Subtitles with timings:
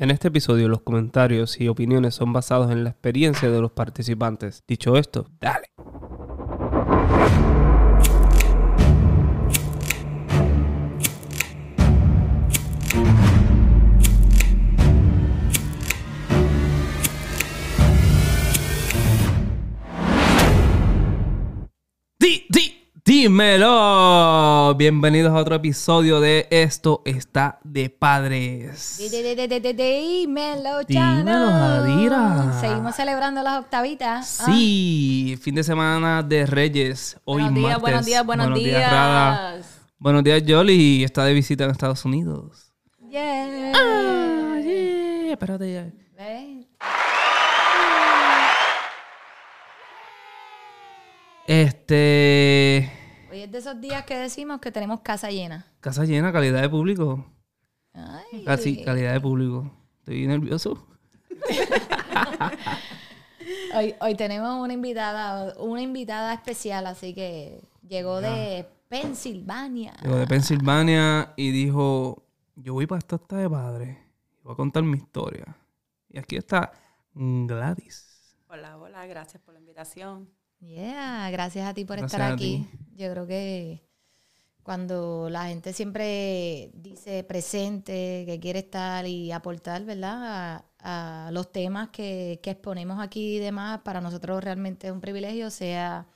[0.00, 4.64] En este episodio los comentarios y opiniones son basados en la experiencia de los participantes.
[4.66, 5.66] Dicho esto, dale.
[22.18, 24.29] Di, di, dímelo.
[24.76, 28.98] Bienvenidos a otro episodio de Esto está de padres.
[30.86, 31.48] Dímelo.
[31.48, 32.52] Adira.
[32.60, 34.40] Seguimos celebrando las octavitas.
[34.40, 34.44] ¿ah?
[34.46, 37.18] Sí, fin de semana de Reyes.
[37.24, 37.82] Hoy Buenos días, martes.
[37.82, 38.92] buenos días, buenos, días.
[38.92, 39.60] Rada.
[39.98, 41.04] Buenos días, Jolly.
[41.04, 42.72] Está de visita en Estados Unidos.
[43.08, 43.72] Yeah.
[43.74, 45.86] Ah, yeah, espérate ya.
[46.16, 46.66] ¿Ves?
[51.46, 52.99] Este.
[53.40, 55.64] Hoy es de esos días que decimos que tenemos casa llena.
[55.80, 57.24] Casa llena, calidad de público.
[57.94, 58.44] Ay.
[58.44, 59.72] Casi, calidad de público.
[60.00, 60.86] Estoy nervioso.
[63.74, 69.94] Hoy, hoy tenemos una invitada, una invitada especial, así que llegó de Pensilvania.
[70.02, 72.24] Llegó de Pensilvania y dijo:
[72.56, 73.98] Yo voy para esto está de padre.
[74.42, 75.56] Voy a contar mi historia.
[76.08, 76.72] Y aquí está
[77.14, 78.36] Gladys.
[78.48, 80.28] Hola, hola, gracias por la invitación.
[80.60, 82.68] Yeah, gracias a ti por Gracias estar aquí.
[82.94, 83.82] Yo creo que
[84.62, 90.64] cuando la gente siempre dice presente, que quiere estar y aportar, ¿verdad?
[90.78, 95.00] A, a los temas que, que exponemos aquí y demás, para nosotros realmente es un
[95.00, 96.06] privilegio, sea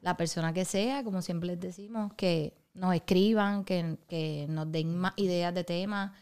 [0.00, 4.96] la persona que sea, como siempre les decimos, que nos escriban, que, que nos den
[4.96, 6.12] más ideas de temas.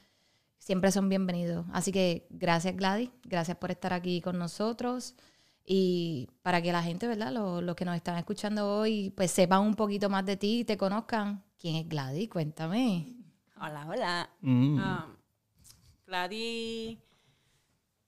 [0.59, 1.67] Siempre son bienvenidos.
[1.73, 5.15] Así que gracias Gladys, gracias por estar aquí con nosotros.
[5.69, 7.33] Y para que la gente, ¿verdad?
[7.33, 10.65] Los, los que nos están escuchando hoy, pues sepan un poquito más de ti y
[10.65, 11.45] te conozcan.
[11.59, 12.29] ¿Quién es Gladys?
[12.29, 13.17] Cuéntame.
[13.61, 14.31] Hola, hola.
[14.43, 14.79] Mm.
[14.79, 15.17] Um,
[16.07, 16.99] Gladys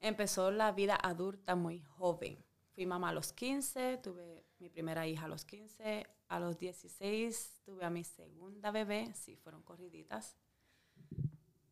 [0.01, 2.39] empezó la vida adulta muy joven.
[2.75, 6.07] Fui mamá a los 15, tuve mi primera hija a los 15.
[6.29, 10.37] A los 16 tuve a mi segunda bebé, sí, fueron corriditas.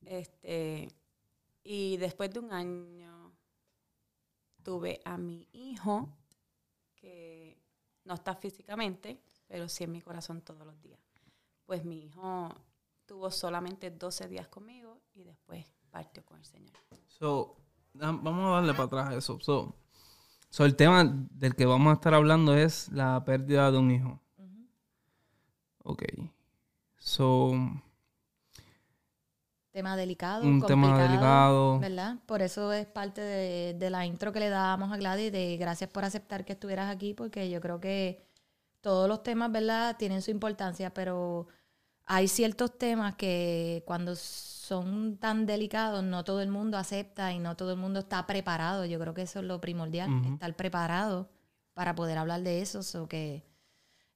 [0.05, 0.89] Este,
[1.63, 3.26] y después de un año
[4.67, 6.09] tuve a mi hijo,
[6.97, 7.57] que
[8.03, 10.99] no está físicamente, pero sí en mi corazón todos los días.
[11.67, 12.49] Pues mi hijo
[13.07, 16.75] tuvo solamente 12 días conmigo y después partió con el Señor.
[17.07, 17.59] So,
[17.95, 19.39] vamos a darle para atrás a eso.
[19.41, 19.77] So,
[20.51, 24.21] so, el tema del que vamos a estar hablando es la pérdida de un hijo.
[25.85, 26.03] Ok.
[26.99, 27.53] So,
[29.77, 31.79] Tema delicado, Un tema complicado, delicado.
[31.81, 32.17] ¿verdad?
[32.25, 35.91] Por eso es parte de, de la intro que le dábamos a Gladys, de gracias
[35.91, 38.25] por aceptar que estuvieras aquí, porque yo creo que
[38.81, 39.95] todos los temas, ¿verdad?
[39.99, 41.49] Tienen su importancia, pero
[42.07, 47.55] hay ciertos temas que cuando son tan delicados, no todo el mundo acepta y no
[47.55, 48.87] todo el mundo está preparado.
[48.87, 51.29] Yo creo que eso es lo primordial, estar preparado
[51.75, 52.83] para poder hablar de eso.
[52.83, 53.45] So que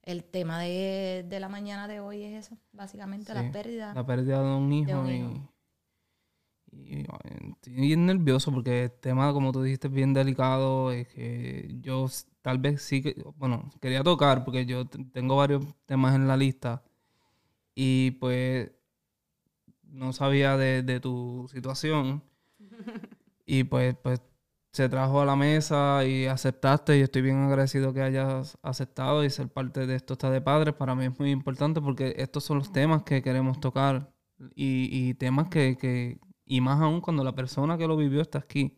[0.03, 3.95] el tema de, de la mañana de hoy es eso, básicamente, Sí, las pérdidas.
[3.95, 4.99] la pérdida de un hijo.
[4.99, 5.49] un y, hijo.
[6.71, 7.05] y,
[7.51, 10.91] estoy bien nervioso porque el tema, como tú dijiste, es bien delicado.
[10.91, 12.07] Es que yo
[12.41, 16.83] tal vez sí que, bueno, quería tocar porque yo tengo varios temas en la lista
[17.75, 18.71] y pues
[19.83, 22.23] no sabía de, de tu situación
[23.45, 24.21] y pues, pues
[24.71, 29.29] se trajo a la mesa y aceptaste y estoy bien agradecido que hayas aceptado y
[29.29, 30.73] ser parte de esto está de padres.
[30.73, 34.13] Para mí es muy importante porque estos son los temas que queremos tocar
[34.55, 38.39] y, y temas que, que, y más aún cuando la persona que lo vivió está
[38.39, 38.77] aquí.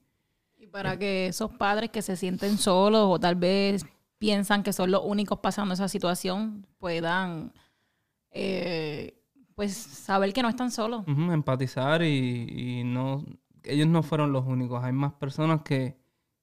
[0.57, 3.85] Y para que esos padres que se sienten solos o tal vez
[4.17, 7.53] piensan que son los únicos pasando esa situación puedan
[8.31, 9.21] eh,
[9.53, 11.03] pues saber que no están solos.
[11.07, 13.23] Empatizar y, y no
[13.65, 14.83] ellos no fueron los únicos.
[14.83, 15.97] Hay más personas que,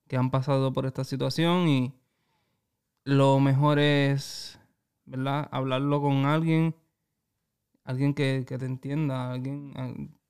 [0.08, 1.94] que han pasado por esta situación y
[3.04, 4.58] lo mejor es
[5.04, 6.74] verdad hablarlo con alguien
[7.84, 9.72] alguien que, que te entienda alguien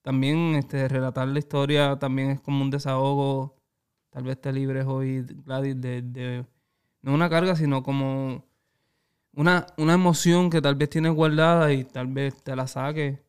[0.02, 3.56] también este relatar la historia también es como un desahogo.
[4.10, 6.46] Tal vez te libres hoy Gladys de, de
[7.02, 8.44] no una carga sino como
[9.34, 13.20] una, una emoción que tal vez tienes guardada y tal vez te la saques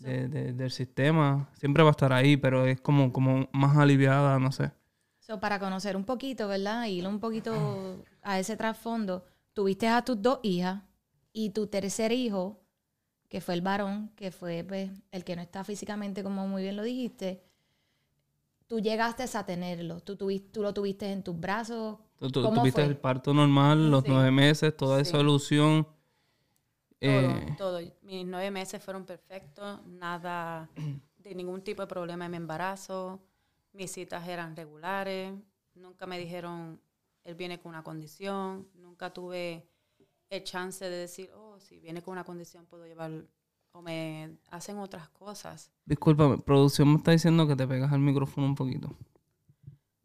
[0.00, 1.48] de- de- del sistema.
[1.54, 4.72] Siempre va a estar ahí, pero es como, como más aliviada, no sé.
[5.18, 6.86] So, para conocer un poquito, ¿verdad?
[6.86, 10.82] Ir un poquito a ese trasfondo, tuviste a tus dos hijas
[11.32, 12.60] y tu tercer hijo,
[13.28, 16.76] que fue el varón, que fue pues, el que no está físicamente, como muy bien
[16.76, 17.44] lo dijiste,
[18.66, 21.98] tú llegaste a tenerlo, tú, tuvis- tú lo tuviste en tus brazos.
[22.18, 22.90] Tú, tú- ¿Cómo tuviste fue?
[22.90, 24.10] el parto normal, los Sí.
[24.10, 25.22] nueve meses, toda esa Sí.
[25.22, 25.86] ilusión.
[27.00, 27.80] Todo, Eh, todo.
[28.02, 30.68] Mis nueve meses fueron perfectos, nada
[31.18, 33.20] de ningún tipo de problema en mi embarazo.
[33.72, 35.32] Mis citas eran regulares.
[35.74, 36.80] Nunca me dijeron,
[37.24, 38.68] él viene con una condición.
[38.74, 39.66] Nunca tuve
[40.28, 43.10] el chance de decir, oh, si viene con una condición puedo llevar,
[43.72, 45.70] o me hacen otras cosas.
[45.84, 48.96] Discúlpame, producción me está diciendo que te pegas al micrófono un poquito.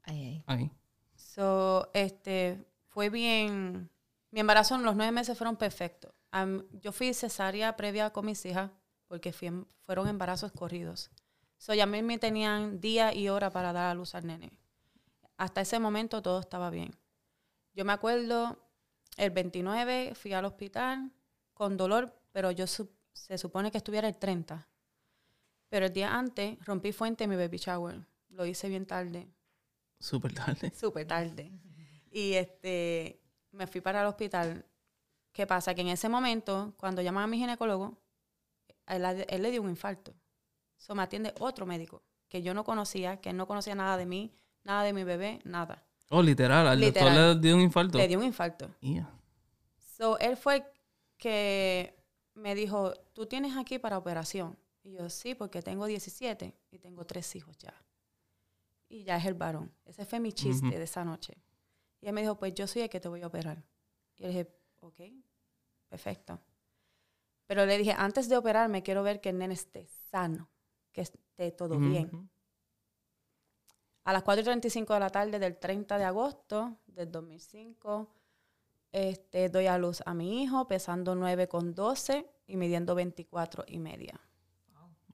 [0.03, 0.43] Ay, ay.
[0.47, 0.71] Ahí.
[1.15, 3.89] So, este, fue bien,
[4.31, 6.13] mi embarazo en los nueve meses fueron perfectos.
[6.81, 8.71] Yo fui cesárea previa con mis hijas
[9.07, 9.49] porque fui
[9.85, 11.11] fueron embarazos corridos.
[11.57, 14.51] So, ya a mí me tenían día y hora para dar a luz al nene.
[15.37, 16.91] Hasta ese momento todo estaba bien.
[17.73, 18.57] Yo me acuerdo,
[19.17, 21.11] el 29 fui al hospital
[21.53, 24.67] con dolor, pero yo su- se supone que estuviera el 30.
[25.69, 28.05] Pero el día antes rompí fuente en mi baby shower.
[28.29, 29.29] Lo hice bien tarde
[29.99, 30.71] Súper tarde.
[30.75, 31.51] súper tarde.
[32.11, 33.21] Y este,
[33.51, 34.65] me fui para el hospital.
[35.35, 35.75] ¿Qué pasa?
[35.75, 37.97] Que en ese momento, cuando llaman a mi ginecólogo,
[38.87, 40.13] él, él le dio un infarto.
[40.77, 44.05] So, me atiende otro médico que yo no conocía, que él no conocía nada de
[44.05, 44.33] mí,
[44.63, 45.83] nada de mi bebé, nada.
[46.09, 47.35] Oh, literal, al doctor Literal.
[47.35, 47.97] le dio un infarto.
[47.97, 48.73] Le dio un infarto.
[48.79, 49.11] Ya.
[49.97, 50.71] So, él fue
[51.17, 51.93] que
[52.33, 54.57] me dijo, tú tienes aquí para operación.
[54.83, 57.73] Y yo, sí, porque tengo 17 y tengo tres hijos ya.
[58.87, 59.73] Y ya es el varón.
[59.83, 61.33] Ese fue mi chiste de esa noche.
[61.99, 63.61] Y él me dijo, pues yo soy el que te voy a operar.
[64.15, 65.01] Y yo le dije, ok,
[65.89, 66.39] perfecto.
[67.47, 70.49] Pero le dije, antes de operarme, quiero ver que el nene esté sano,
[70.91, 72.29] que esté todo bien.
[74.03, 78.07] A las 4.35 de la tarde del 30 de agosto del 2005,
[78.91, 84.19] este, doy a luz a mi hijo pesando 9,12 y midiendo 24 y media.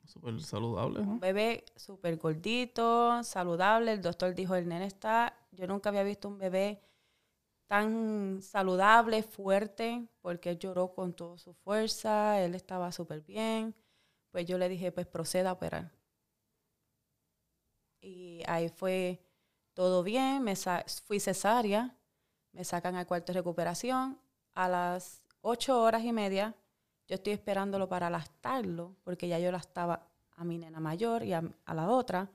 [0.06, 1.00] Súper saludable.
[1.00, 3.94] Un bebé súper gordito, saludable.
[3.94, 5.38] El doctor dijo, el nene está...
[5.52, 6.82] Yo nunca había visto un bebé
[7.72, 13.74] tan saludable, fuerte, porque él lloró con toda su fuerza, él estaba súper bien.
[14.30, 15.90] Pues yo le dije, pues proceda a operar.
[18.02, 19.24] Y ahí fue
[19.74, 20.54] todo bien, me
[21.06, 21.96] fui cesárea,
[22.52, 24.20] me sacan al cuarto de recuperación.
[24.54, 26.54] A las ocho horas y media,
[27.08, 31.32] yo estoy esperándolo para lactarlo, porque ya yo la estaba a mi nena mayor y
[31.32, 32.30] a la otra.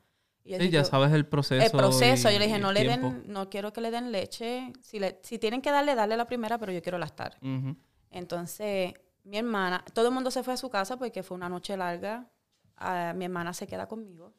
[0.47, 1.65] Y Sí, ya sabes el proceso.
[1.65, 2.31] el proceso.
[2.31, 3.09] y- yo le dije, no le tiempo.
[3.11, 4.73] den, no quiero que le den leche.
[4.83, 7.37] Si, le, si tienen que darle, darle la primera, pero yo quiero lactar.
[8.11, 8.95] Entonces,
[9.25, 12.31] mi hermana, todo el mundo se fue a su casa porque fue una noche larga.
[12.77, 14.35] Ah, mi hermana se queda conmigo.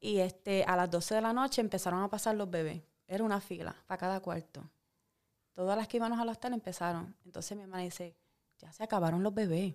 [0.00, 2.82] Y este, a las 12 de la noche empezaron a pasar los bebés.
[3.06, 4.68] Era una fila para cada cuarto.
[5.54, 7.16] Todas las que íbamos a lactar empezaron.
[7.24, 8.16] Entonces mi hermana dice,
[8.58, 9.74] ya se acabaron los bebés.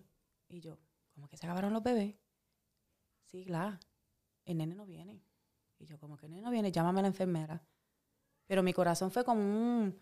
[0.49, 0.77] Y yo,
[1.13, 2.15] ¿cómo que se acabaron los bebés?
[3.25, 3.79] Sí, la,
[4.45, 5.21] el nene no viene.
[5.79, 7.61] Y yo, como que no viene, llámame a la enfermera.
[8.45, 9.99] Pero mi corazón fue como un,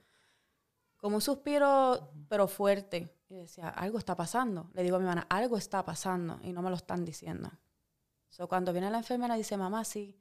[0.97, 3.15] como un suspiro, pero fuerte.
[3.29, 4.69] Y decía, algo está pasando.
[4.73, 7.49] Le digo a mi hermana, algo está pasando y no me lo están diciendo.
[8.29, 10.15] So, cuando viene la enfermera dice, mamá, sí,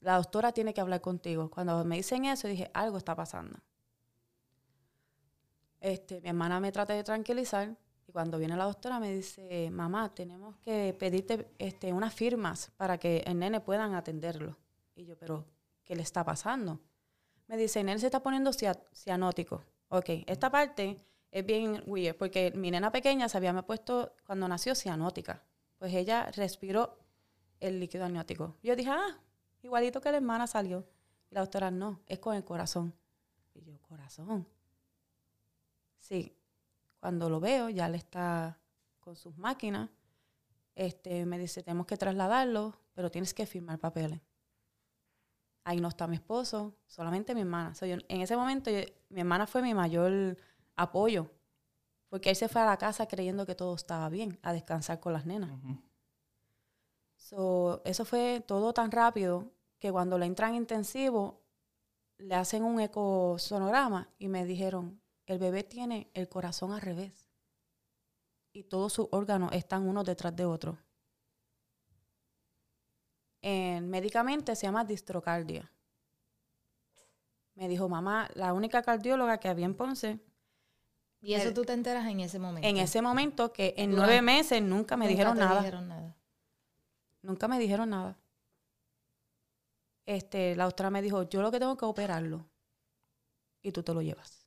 [0.00, 1.50] la doctora tiene que hablar contigo.
[1.50, 3.58] Cuando me dicen eso, dije, algo está pasando.
[5.80, 7.76] Este, mi hermana me trata de tranquilizar
[8.06, 12.98] y cuando viene la doctora me dice, mamá, tenemos que pedirte este, unas firmas para
[12.98, 14.56] que el nene puedan atenderlo.
[14.94, 15.46] Y yo, pero,
[15.84, 16.80] ¿qué le está pasando?
[17.46, 19.64] Me dice, nene se está poniendo cia- cianótico.
[19.88, 24.74] Ok, esta parte es bien weird porque mi nena pequeña se había puesto cuando nació
[24.74, 25.42] cianótica.
[25.78, 26.98] Pues ella respiró
[27.58, 28.56] el líquido amniótico.
[28.62, 29.18] Yo dije, ah,
[29.62, 30.86] igualito que la hermana salió.
[31.30, 32.94] Y la doctora, no, es con el corazón.
[33.54, 34.46] Y yo, corazón.
[35.98, 36.36] Sí,
[37.00, 38.58] cuando lo veo, ya le está
[39.00, 39.90] con sus máquinas.
[40.74, 44.20] Este, me dice, tenemos que trasladarlo, pero tienes que firmar papeles.
[45.64, 47.74] Ahí no está mi esposo, solamente mi hermana.
[47.74, 50.36] So, yo- en ese momento, yo- mi hermana fue mi mayor
[50.76, 51.30] apoyo,
[52.10, 55.12] porque él se fue a la casa creyendo que todo estaba bien, a descansar con
[55.14, 55.50] las nenas.
[57.16, 61.42] So, eso fue todo tan rápido que cuando le entran intensivo,
[62.18, 67.30] le hacen un ecosonograma y me dijeron, el bebé tiene el corazón al revés
[68.52, 70.78] y todos sus órganos están uno detrás de otro.
[73.42, 75.70] En, médicamente se llama distrocardia.
[77.54, 80.18] Me dijo, mamá, la única cardióloga que había en Ponce,
[81.22, 82.66] Y eso El- tú te enteras en ese momento.
[82.66, 85.58] en ese momento que en Durante- nueve meses nunca me Nunca dijeron te nada.
[85.60, 86.16] dijeron nada.
[87.20, 88.18] Nunca me dijeron nada.
[90.06, 92.48] Este, la doctora me dijo, yo lo que tengo que operarlo.
[93.62, 94.46] Y tú te lo llevas.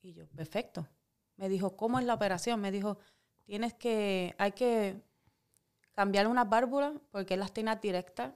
[0.00, 0.88] Y yo, perfecto.
[1.36, 2.60] Me dijo, ¿cómo es la operación?
[2.60, 2.98] Me dijo,
[3.44, 5.02] tienes que, hay que
[5.96, 8.34] cambiar unas válvulas porque él las tiene directas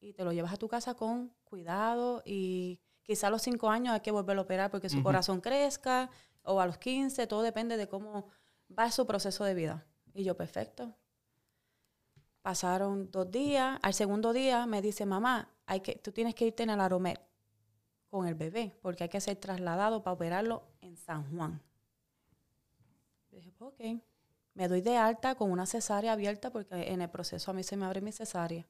[0.00, 3.94] y te lo llevas a tu casa con cuidado y quizá a los cinco años
[3.94, 6.10] hay que volver a operar porque su corazón crezca
[6.42, 8.26] o a los 15, todo depende de cómo
[8.76, 9.86] va su proceso de vida.
[10.12, 10.92] Y yo, perfecto.
[12.42, 13.78] Pasaron dos días.
[13.80, 17.20] Al segundo día me dice, mamá, hay que, tú tienes que irte en el Aromet
[18.08, 21.62] con el bebé, porque hay que ser trasladado para operarlo en San Juan.
[23.30, 24.02] Yo dije, pues, ok.
[24.58, 27.76] Me doy de alta con una cesárea abierta porque en el proceso a mí se
[27.76, 28.66] me abre mi cesárea.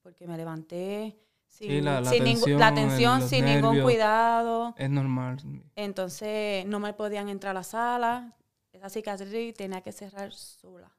[0.00, 3.44] Porque me levanté sin, Sí, la- la sin ningún- tensión, la el- tensión, los sin
[3.44, 3.84] ningún nervios.
[3.84, 4.74] cuidado.
[4.78, 5.36] Es normal.
[5.74, 8.34] Entonces no me podían entrar a la sala.
[8.72, 10.90] Esa cicatriz tenía que cerrar sola.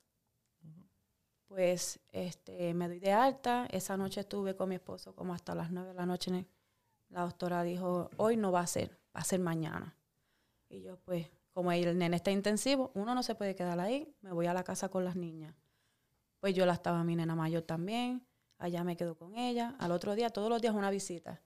[1.47, 3.65] Pues este, me doy de alta.
[3.71, 6.45] Esa noche estuve con mi esposo como hasta las nueve de la noche.
[7.09, 9.95] La doctora dijo, hoy no va a ser, va a ser mañana.
[10.69, 11.25] Y yo pues,
[11.57, 14.63] como el nene está intensivo, uno no se puede quedar ahí, me voy a la
[14.63, 15.55] casa con las niñas.
[16.39, 18.23] Pues yo la estaba mi nena mayor también.
[18.59, 19.75] Allá me quedo con ella.
[19.79, 21.41] Al otro día, todos los días una visita.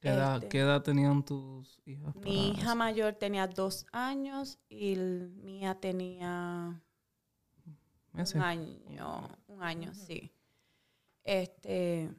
[0.00, 0.48] ¿Qué edad, Este.
[0.48, 2.16] qué edad tenían tus hijas?
[2.16, 2.74] Mi hija eso?
[2.76, 6.82] mayor tenía dos años y mía tenía
[8.12, 8.36] Meses.
[8.36, 10.32] un año, un año, sí.
[11.22, 12.10] Este,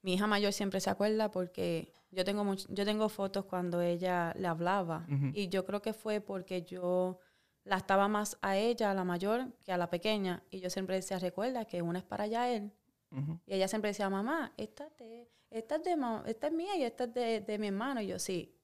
[0.00, 4.32] mi hija mayor siempre se acuerda porque yo tengo much- yo tengo fotos cuando ella
[4.38, 7.18] le hablaba y yo creo que fue porque yo
[7.64, 10.96] la estaba más a ella, a la mayor, que a la pequeña y yo siempre
[10.96, 12.72] decía, recuerda que una es para allá él
[13.10, 13.40] Ujú.
[13.46, 16.82] y ella siempre decía, mamá, esta, es de- esta, es, de esta es mía y
[16.84, 18.00] esta es de, de mi hermano.
[18.00, 18.58] Y yo, sí.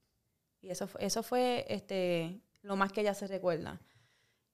[0.61, 3.81] Y eso, fue- eso fue este, lo más que ella se recuerda.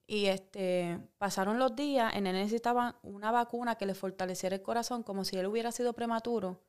[0.06, 5.02] Y este, pasaron los días, el nene necesitaba una vacuna que le fortaleciera el corazón
[5.02, 6.60] como si él hubiera sido prematuro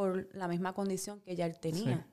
[0.00, 1.98] por la misma condición que ya él tenía.
[1.98, 2.12] Sí.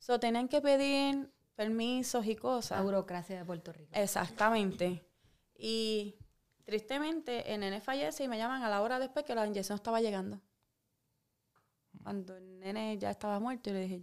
[0.00, 2.82] So, tenían que pedir permisos y La cosas.
[2.82, 3.92] burocracia de Puerto Rico.
[3.94, 5.04] Exactamente.
[5.54, 6.16] Y
[6.64, 10.00] tristemente el nene fallece y me llaman a la hora después que la inyección estaba
[10.00, 10.40] llegando.
[12.02, 14.02] Cuando el nene ya estaba muerto, yo le dije,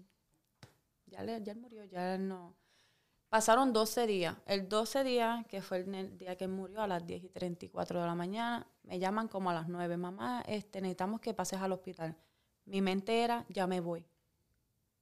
[1.08, 2.56] ya, le- ya él murió, ya él no.
[3.30, 4.38] Pasaron 12 días.
[4.46, 8.00] El 12 día, que fue el día que él murió, a las 10 y 34
[8.00, 9.98] de la mañana, me llaman como a las 9.
[9.98, 12.16] Mamá, este, necesitamos que pases al hospital.
[12.66, 14.06] Mi mente era, ya me voy.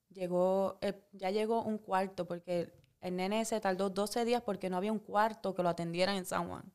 [0.09, 4.77] Llegó, eh, ya llegó un cuarto, porque el nene se tardó 12 días porque no
[4.77, 6.71] había un cuarto que lo atendiera en San Juan.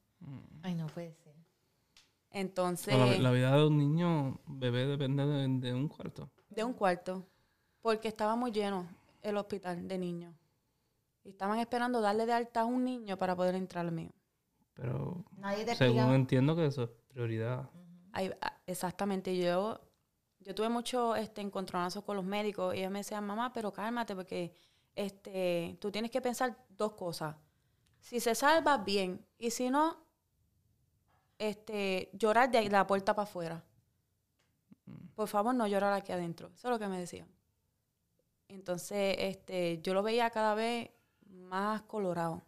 [0.62, 1.34] Ay, no puede ser.
[2.30, 6.30] Entonces, La, la vida de un niño bebé depende de, de un cuarto.
[6.50, 7.26] de un cuarto,
[7.80, 8.86] porque estaba muy lleno
[9.22, 10.34] el hospital de niños.
[11.24, 14.10] Y estaban esperando darle de alta a un niño para poder entrar al mío.
[14.74, 17.68] Pero Nadie te según entiendo que eso es prioridad.
[18.12, 19.36] Ahí- ah, exactamente.
[19.36, 19.80] Yo,
[20.48, 24.16] yo tuve mucho este, encontronazos con los médicos y ellos me decían, mamá, pero cálmate
[24.16, 24.54] porque
[24.94, 27.36] este, tú tienes que pensar dos cosas.
[28.00, 29.22] Si se salva, bien.
[29.38, 29.98] Y si no,
[31.36, 33.62] este, llorar de la puerta para afuera.
[35.14, 36.50] Por favor, no llorar aquí adentro.
[36.54, 37.28] Eso es lo que me decían.
[38.48, 40.88] Entonces, este, yo lo veía cada vez
[41.26, 42.42] más colorado.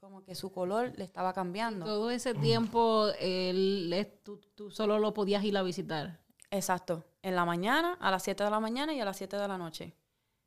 [0.00, 1.86] Como que su color le estaba cambiando.
[1.86, 6.25] Todo ese tiempo él, tú, tú solo lo podías ir a visitar.
[6.50, 7.04] Exacto.
[7.22, 9.58] En la mañana, a las 7 de la mañana y a las 7 de la
[9.58, 9.94] noche.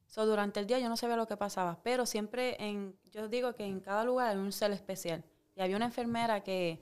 [0.08, 3.54] So, durante el día yo no sabía lo que pasaba, pero siempre en, yo digo
[3.54, 5.24] que en cada lugar hay un ser especial.
[5.56, 6.82] Y había una enfermera que,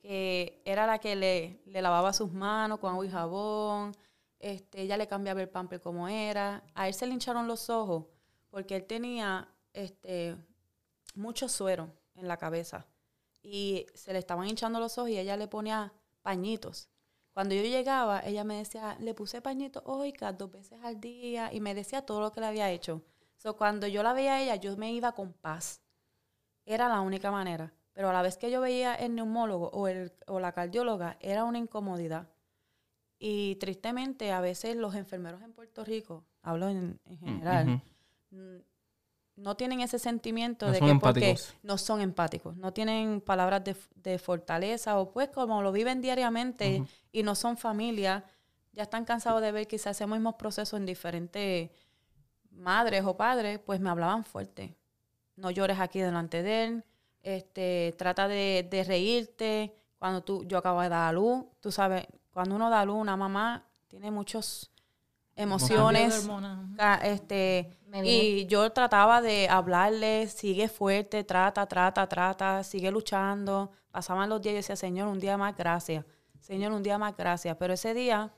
[0.00, 3.92] que era la que le, le lavaba sus manos con agua y jabón,
[4.38, 6.62] este, ella le cambiaba el pamper como era.
[6.74, 8.04] A él se le hincharon los ojos
[8.50, 10.36] porque él tenía este,
[11.14, 12.86] mucho suero en la cabeza
[13.42, 16.88] y se le estaban hinchando los ojos y ella le ponía pañitos.
[17.38, 21.60] Cuando yo llegaba, ella me decía, le puse pañitos oiga, dos veces al día y
[21.60, 23.04] me decía todo lo que le había hecho.
[23.36, 25.80] So, cuando yo la veía a ella, yo me iba con paz.
[26.66, 27.72] Era la única manera.
[27.92, 31.44] Pero a la vez que yo veía el neumólogo o, el, o la cardióloga, era
[31.44, 32.28] una incomodidad.
[33.20, 37.82] Y tristemente, a veces los enfermeros en Puerto Rico, hablo en, en general,
[38.30, 38.56] mm,
[39.38, 43.76] no tienen ese sentimiento No de que porque no son empáticos, no tienen palabras de,
[43.96, 48.24] de fortaleza o pues como lo viven diariamente y no son familia,
[48.72, 51.70] ya están cansados de ver quizás ese mismo proceso en diferentes
[52.50, 54.76] madres o padres, pues me hablaban fuerte.
[55.36, 56.84] No llores aquí delante de él,
[57.22, 59.74] este, trata de, de reírte.
[59.98, 62.96] Cuando tú, yo acabo de dar a luz, tú sabes, cuando uno da a luz,
[62.96, 64.70] una mamá tiene muchas
[65.38, 66.28] emociones.
[67.02, 67.70] Este,
[68.02, 73.70] y yo trataba de hablarle, sigue fuerte, trata, trata, trata, sigue luchando.
[73.90, 76.04] Pasaban los días y decía, Señor, un día más, gracias.
[76.40, 77.56] Señor, un día más, gracias.
[77.56, 78.32] Pero ese día,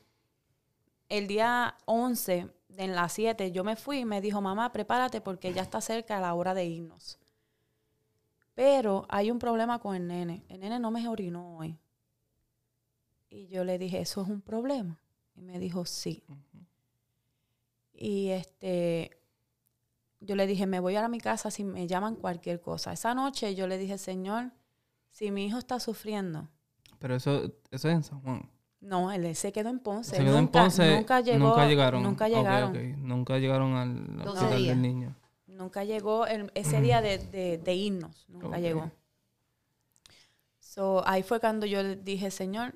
[1.09, 5.21] el día 11, de en las 7, yo me fui y me dijo, mamá, prepárate
[5.21, 7.19] porque ya está cerca la hora de irnos.
[8.54, 10.45] Pero hay un problema con el nene.
[10.49, 11.78] El nene no me orinó hoy.
[13.28, 15.00] Y yo le dije, ¿eso es un problema?
[15.35, 16.23] Y me dijo, sí.
[18.02, 19.11] Y este,
[20.21, 22.95] yo le dije, me voy a mi casa si me llaman cualquier cosa.
[22.95, 24.52] Esa noche yo le dije, Señor,
[25.11, 26.49] si mi hijo está sufriendo,
[26.99, 28.50] Pero eso, eso es en San Juan.
[28.80, 30.16] No, él se quedó en Ponce.
[30.16, 30.97] Se quedó en Nunca- Ponce.
[30.97, 31.38] Nunca llegó.
[31.49, 32.02] Nunca llegaron.
[32.02, 32.71] Nunca llegaron.
[32.71, 32.99] ok.
[32.99, 35.16] Nunca llegaron al 12 hospital del niño.
[35.47, 38.25] Nunca llegó el- ese día de, de- de irnos.
[38.28, 38.90] Nunca llegó.
[40.59, 42.75] So, ahí fue cuando yo le dije, Señor,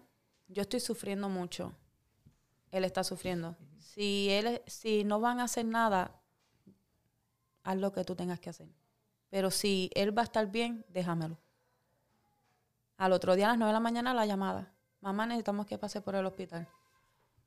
[0.49, 1.73] yo estoy sufriendo mucho.
[2.71, 3.57] Él está sufriendo.
[3.95, 6.21] Si, él, si no van a hacer nada,
[7.63, 8.69] haz lo que tú tengas que hacer.
[9.31, 11.39] Pero si él va a estar bien, déjamelo.
[12.97, 14.73] Al otro día a las 9 de la mañana la llamada.
[15.01, 16.67] Mamá, necesitamos que pase por el hospital.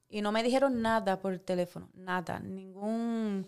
[0.07, 3.45] Y no me dijeron nada por el teléfono, nada, ningún,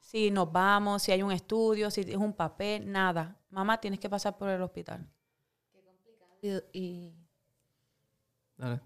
[0.00, 3.36] si nos vamos, si hay un estudio, si es un papel, nada.
[3.50, 5.04] Mamá, tienes que pasar por el hospital.
[6.42, 7.14] Y, y-
[8.56, 8.80] Dale.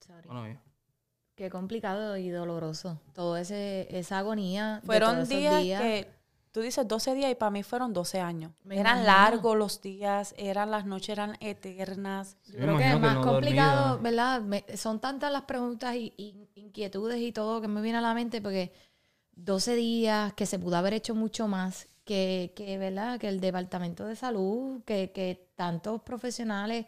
[0.00, 0.26] sorry.
[0.28, 0.71] Bueno, bien.
[1.34, 3.00] Qué complicado y doloroso.
[3.14, 4.80] Todo ese esa agonía.
[4.84, 6.08] Fueron días, que,
[6.52, 8.52] tú dices 12 días y para mí fueron 12 años.
[8.64, 9.06] Me eran imagino.
[9.16, 12.36] largos los días, eran las noches, eran eternas.
[12.46, 14.10] Yo creo que es que más no complicado, dormía.
[14.10, 14.40] ¿verdad?
[14.42, 18.12] Me- son tantas las preguntas y, y inquietudes y todo que me viene a la
[18.14, 18.72] mente porque
[19.34, 23.18] 12 días, que se pudo haber hecho mucho más, que, que ¿verdad?
[23.18, 26.84] Que el Departamento de Salud, que, que tantos profesionales,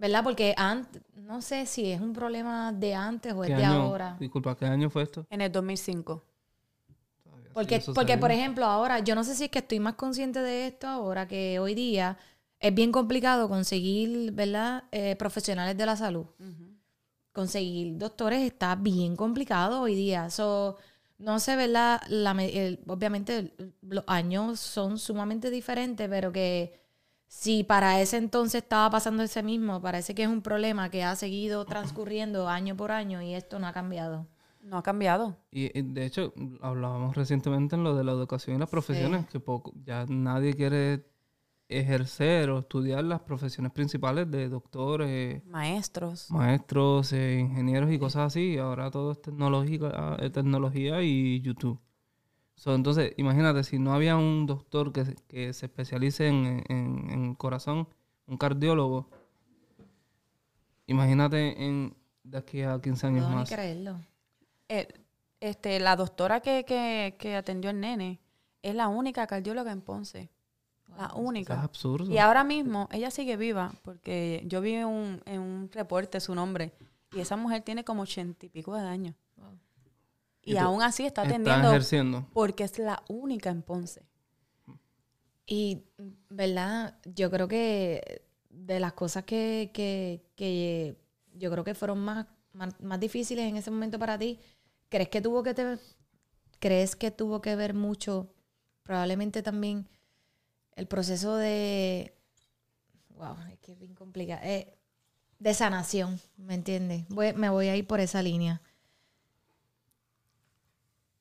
[0.00, 0.24] ¿verdad?
[0.24, 3.82] Porque antes, no sé si es un problema de antes o es ¿Qué de año?
[3.82, 4.16] ahora.
[4.18, 5.26] Disculpa, ¿qué año fue esto?
[5.30, 6.24] En el 2005.
[7.24, 9.94] Todavía sí, Porque, porque por ejemplo, ahora, yo no sé si es que estoy más
[9.94, 12.16] consciente de esto ahora que hoy día
[12.60, 14.84] es bien complicado conseguir, ¿verdad?
[14.92, 16.26] Eh, profesionales de la salud.
[17.32, 20.30] Conseguir doctores está bien complicado hoy día.
[20.30, 20.78] So,
[21.18, 22.00] no sé, ¿verdad?
[22.08, 26.80] La el- obviamente el- los años son sumamente diferentes, pero que
[27.30, 31.14] si para ese entonces estaba pasando ese mismo, parece que es un problema que ha
[31.14, 34.26] seguido transcurriendo año por año y esto no ha cambiado.
[34.60, 35.36] No ha cambiado.
[35.52, 39.38] Y, y, de hecho, hablábamos recientemente en lo de la educación y las profesiones, que
[39.38, 41.06] poco, ya nadie quiere
[41.68, 46.32] ejercer o estudiar las profesiones principales de doctores, Maestros.
[46.32, 48.54] maestros, eh, ingenieros y cosas así.
[48.54, 51.78] y Ahora todo es tecnológica, eh, tecnología y YouTube.
[52.60, 57.08] So, entonces, imagínate, si no había un doctor que, se- que se especialice en, en,
[57.10, 57.88] en corazón,
[58.26, 59.08] un cardiólogo,
[60.86, 63.48] imagínate en de aquí a 15 años No más.
[63.48, 63.98] creerlo.
[64.68, 64.88] Eh,
[65.40, 68.20] este, la doctora que, que, que atendió al nene
[68.62, 70.28] es la única cardióloga en Ponce.
[70.98, 71.62] La Eso es única.
[71.62, 72.12] absurdo.
[72.12, 76.72] Y ahora mismo ella sigue viva porque yo vi un, en un reporte su nombre
[77.14, 79.14] y esa mujer tiene como ochenta y pico de años.
[80.44, 82.26] Y, aún así está Está atendiendo ejerciendo.
[82.32, 84.02] porque es la única en Ponce.
[85.46, 85.82] Y,
[86.28, 86.98] ¿verdad?
[87.04, 90.96] Yo creo que de las cosas que, que, que
[91.34, 94.38] yo creo que fueron más, más, más difíciles en ese momento para ti,
[94.88, 95.78] ¿crees que tuvo que te,
[96.60, 98.32] crees que tuvo que ver mucho,
[98.82, 99.88] probablemente también,
[100.76, 102.14] el proceso de,
[103.16, 104.76] wow, es que es bien complicado, eh,
[105.38, 107.06] de sanación, ¿me entiendes?
[107.08, 108.62] Voy- me voy a ir por esa línea.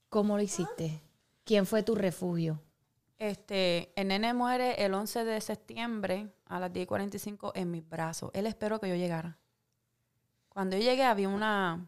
[0.10, 1.02] ¿Cómo lo hiciste?
[1.44, 2.62] ¿Quién fue tu refugio?
[3.18, 8.32] Este, el nene muere el 11 de septiembre a las 10.45 en mis brazos.
[8.34, 9.38] Él esperó que yo llegara.
[10.48, 11.88] Cuando yo llegué había una,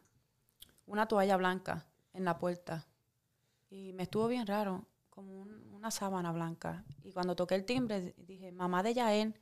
[0.86, 2.86] una toalla blanca en la puerta.
[3.70, 6.84] Y me estuvo bien raro, como un- una sábana blanca.
[7.04, 9.34] Y cuando toqué el timbre, dije, mamá de Yael,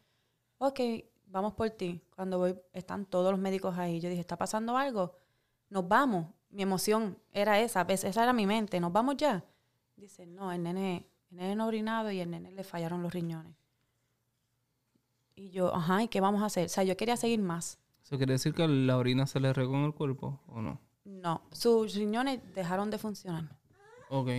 [0.59, 0.79] ok,
[1.25, 2.01] vamos por ti.
[2.15, 3.99] Cuando voy, están todos los médicos ahí.
[3.99, 5.15] Yo dije, ¿está pasando algo?
[5.69, 6.27] Nos vamos.
[6.51, 9.43] Mi emoción era esa, esa era mi mente, ¿nos vamos ya?
[9.95, 13.55] Dice, no, el nene, el nene no orinado y el nene le fallaron los riñones.
[15.35, 16.65] Y yo, ajá, ¿y qué vamos a hacer?
[16.65, 17.79] O sea, yo quería seguir más.
[18.03, 20.79] ¿Eso quiere decir que la orina se le regó en el cuerpo o no?
[21.05, 23.43] No, sus riñones dejaron de funcionar,
[24.09, 24.29] Ok,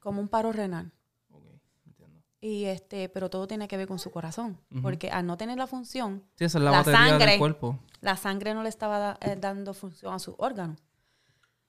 [0.00, 0.90] como un paro renal.
[1.30, 1.42] ok,
[1.86, 2.22] entiendo.
[2.40, 5.66] Y este, pero todo tiene que ver con su corazón, porque al no tener la
[5.66, 7.26] función, Sí, esa es la, La sangre.
[7.32, 7.78] del cuerpo.
[8.00, 10.78] La sangre no le estaba eh, dando función a sus órganos.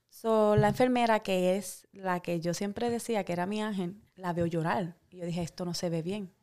[0.09, 4.33] So, la enfermera, que es la que yo siempre decía que era mi ángel, la
[4.33, 4.97] veo llorar.
[5.09, 6.33] Y yo dije, esto no se ve bien.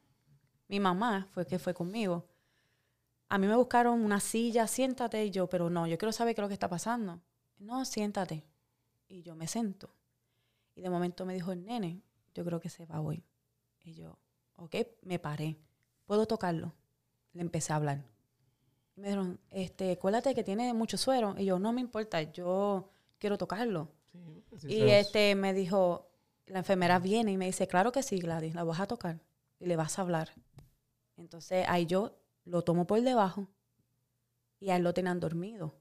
[0.69, 2.27] Mi mamá fue que fue conmigo.
[3.29, 5.25] A mí me buscaron una silla, siéntate.
[5.25, 7.21] Y yo, pero no, yo quiero saber qué es lo que está pasando.
[7.59, 8.45] No, siéntate.
[9.09, 9.91] Y yo me siento.
[10.75, 12.03] Y de momento me dijo el nene,
[12.35, 13.25] yo creo que se va hoy.
[13.83, 14.19] Y yo,
[14.57, 15.59] ok, me paré.
[16.05, 16.75] ¿Puedo tocarlo?
[17.33, 18.05] Le empecé a hablar.
[18.97, 21.35] Y me dijeron, este, acuérdate que tiene mucho suero.
[21.39, 23.89] Y yo, no me importa, yo quiero tocarlo.
[24.59, 26.09] Sí, y este me dijo,
[26.47, 29.21] la enfermera viene y me dice, claro que sí, Gladys, la vas a tocar
[29.59, 30.33] y le vas a hablar.
[31.17, 33.49] Entonces ahí yo lo tomo por debajo
[34.61, 35.75] y a él lo tenían dormido,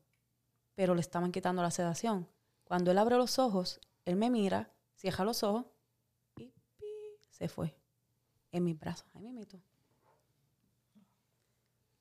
[0.74, 2.28] pero le estaban quitando la sedación.
[2.64, 5.66] Cuando él abre los ojos, él me mira, cierra los ojos
[6.38, 6.88] y pi,
[7.30, 7.76] se fue
[8.52, 9.08] en mis brazos.
[9.14, 9.60] Ahí me mito.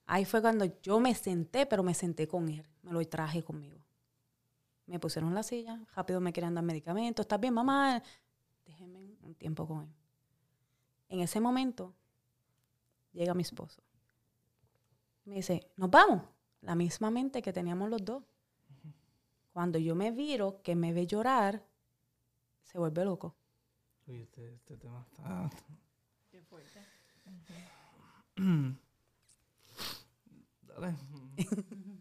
[0.07, 2.67] Ahí fue cuando yo me senté, pero me senté con él.
[2.83, 3.81] Me lo traje conmigo.
[4.87, 7.25] Me pusieron en la silla, rápido me querían dar medicamentos.
[7.25, 8.03] ¿Estás bien, mamá?
[8.67, 9.95] Déjenme un tiempo con él.
[11.09, 11.95] En ese momento,
[13.12, 13.83] llega mi esposo.
[15.25, 16.23] Me dice, nos vamos.
[16.61, 18.23] La misma mente que teníamos los dos.
[19.53, 21.64] Cuando yo me viro, que me ve llorar,
[22.62, 23.37] se vuelve loco.
[24.07, 25.51] Uy, este, este tema está...
[26.31, 26.81] Qué fuerte.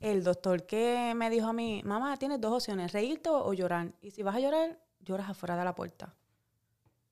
[0.00, 3.92] El doctor que me dijo a mí, mamá, tienes dos opciones, reírte o llorar.
[4.00, 6.14] Y si vas a llorar, lloras afuera de la puerta.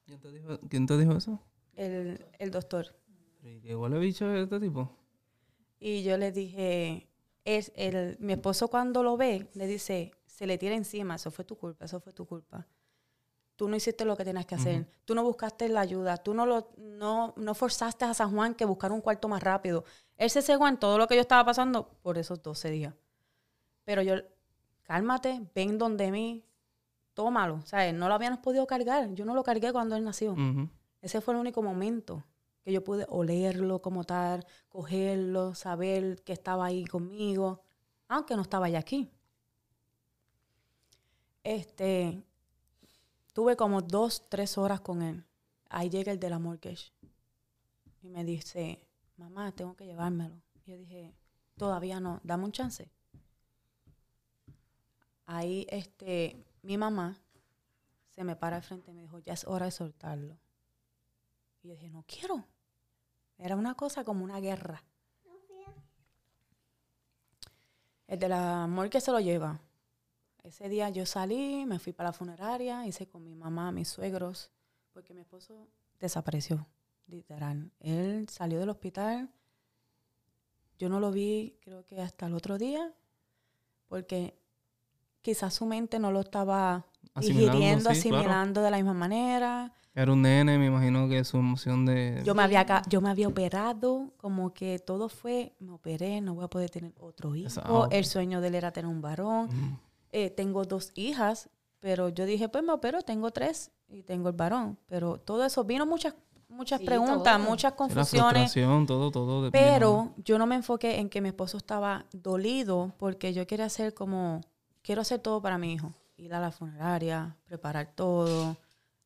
[0.07, 1.38] ¿Quién te dijo, quién te dijo eso?
[1.74, 2.96] El, el doctor.
[3.42, 4.90] ¿Y ¿Qué huele bicho es este tipo?
[5.79, 7.09] Y yo le dije,
[7.44, 11.44] es el, mi esposo cuando lo ve, le dice, se le tira encima, eso fue
[11.44, 12.66] tu culpa, eso fue tu culpa.
[13.58, 16.46] Tú no hiciste lo que tenías que hacer, tú no buscaste la ayuda, tú no,
[16.46, 19.82] lo, no, no forzaste a San Juan que buscara un cuarto más rápido.
[20.16, 22.94] Él se cegó en todo lo que yo estaba pasando por esos 12 días.
[23.82, 24.14] Pero yo,
[24.84, 26.44] cálmate, ven donde mí,
[27.14, 27.60] tómalo.
[27.66, 27.92] ¿Sabes?
[27.94, 30.36] No lo habíamos podido cargar, yo no lo cargué cuando él nació.
[31.02, 32.22] Ese fue el único momento
[32.62, 37.64] que yo pude olerlo como tal, cogerlo, saber que estaba ahí conmigo,
[38.06, 39.10] aunque no estaba ya aquí.
[41.42, 42.22] Este,
[43.38, 45.24] tuve como dos, tres horas con él.
[45.68, 46.92] Ahí llega el de la mortgage
[48.03, 48.85] y me dice,
[49.16, 50.42] mamá, tengo que llevármelo.
[50.64, 51.14] Y yo dije,
[51.57, 52.90] todavía no, dame un chance.
[55.24, 57.16] Ahí, este, mi mamá
[58.09, 60.37] se me para al frente y me dijo, ya es hora de soltarlo.
[61.62, 62.44] Y yo dije, no quiero.
[63.37, 64.83] Era una cosa como una guerra.
[68.09, 69.61] El de la morgue se lo lleva.
[70.48, 74.50] Ese día yo salí, me fui para la funeraria, hice con mi mamá, mis suegros,
[74.94, 75.68] porque mi esposo
[76.00, 76.66] desapareció,
[77.06, 77.70] literal.
[77.80, 79.28] Él salió del hospital.
[80.78, 82.94] Yo no lo vi, creo que hasta el otro día,
[83.88, 84.38] porque
[85.20, 88.16] quizás su mente no lo estaba Asimilando, digiriendo, sí, claro.
[88.16, 89.74] asimilando de la misma manera.
[89.94, 92.22] Era un nene, me imagino que su emoción de...
[92.24, 96.46] Yo me había yo me había operado, como que todo fue, me operé, no voy
[96.46, 97.48] a poder tener otro hijo.
[97.48, 97.88] Eso, ah.
[97.90, 99.78] El sueño de él era tener un varón.
[100.12, 101.48] Eh, tengo dos hijas,
[101.80, 104.78] pero yo dije, pues me opero, tengo tres y tengo el varón.
[104.86, 106.14] Pero todo eso, vino muchas,
[106.48, 107.48] muchas Sí, preguntas, todo.
[107.48, 108.32] muchas Sí, La confusiones.
[108.52, 109.44] frustración, todo, todo.
[109.44, 113.66] de- Pero yo no me enfoqué en que mi esposo estaba dolido porque yo quería
[113.66, 114.40] hacer como,
[114.82, 115.92] quiero hacer todo para mi hijo.
[116.16, 118.56] Ir a la funeraria, preparar todo,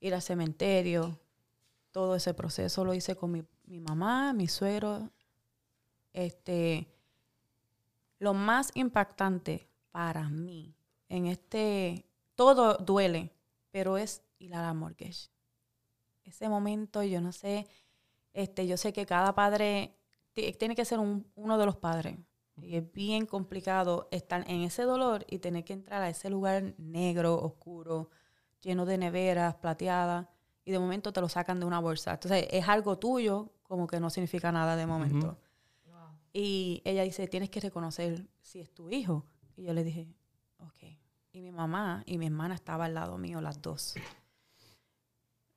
[0.01, 1.19] ir al cementerio.
[1.91, 5.11] Todo ese proceso lo hice con mi, mi mamá, mi suegro.
[6.15, 6.87] Este,
[8.19, 10.75] lo más impactante para mí
[11.13, 13.33] en este, todo duele,
[13.71, 15.29] pero es ir a la mortgage.
[16.25, 17.67] Ese momento, yo no sé,
[18.33, 19.95] este, yo sé que cada padre
[20.33, 22.19] ti- tiene que ser un- uno de los padres.
[22.57, 26.75] Y es bien complicado estar en ese dolor y tener que entrar a ese lugar
[26.79, 28.11] negro, oscuro,
[28.61, 30.27] lleno de neveras, plateadas,
[30.65, 32.13] y de momento te lo sacan de una bolsa.
[32.13, 35.39] Entonces es algo tuyo, como que no significa nada de momento.
[36.33, 39.27] Y ella dice, tienes que reconocer si es tu hijo.
[39.57, 40.09] Y yo le dije.
[41.33, 43.95] Y mi mamá y mi hermana estaban al lado mío, las dos.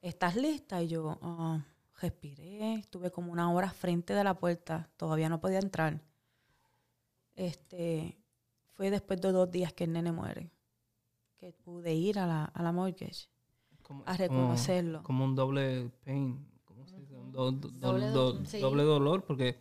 [0.02, 0.82] ¿Estás lista?
[0.82, 1.66] Y yo, "Ah",
[2.00, 6.00] respiré, estuve como una hora frente de la puerta, todavía no podía entrar.
[7.36, 8.18] Este,
[8.76, 10.52] fue después de dos días que el nene muere,
[11.38, 13.28] que pude ir a la, a la mortgage
[13.82, 15.04] como- a reconocerlo.
[15.04, 16.46] Como, un doble pain.
[16.64, 17.18] ¿Cómo se dice?
[17.18, 18.60] Un do- do- Doble do- do- sí.
[18.60, 19.58] doble dolor porque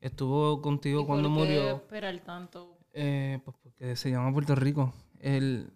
[0.00, 1.76] estuvo contigo cuando ¿Y por qué murió.
[1.76, 2.76] esperar tanto?
[2.94, 4.92] Eh, pues porque se llama Puerto Rico.
[5.20, 5.72] El,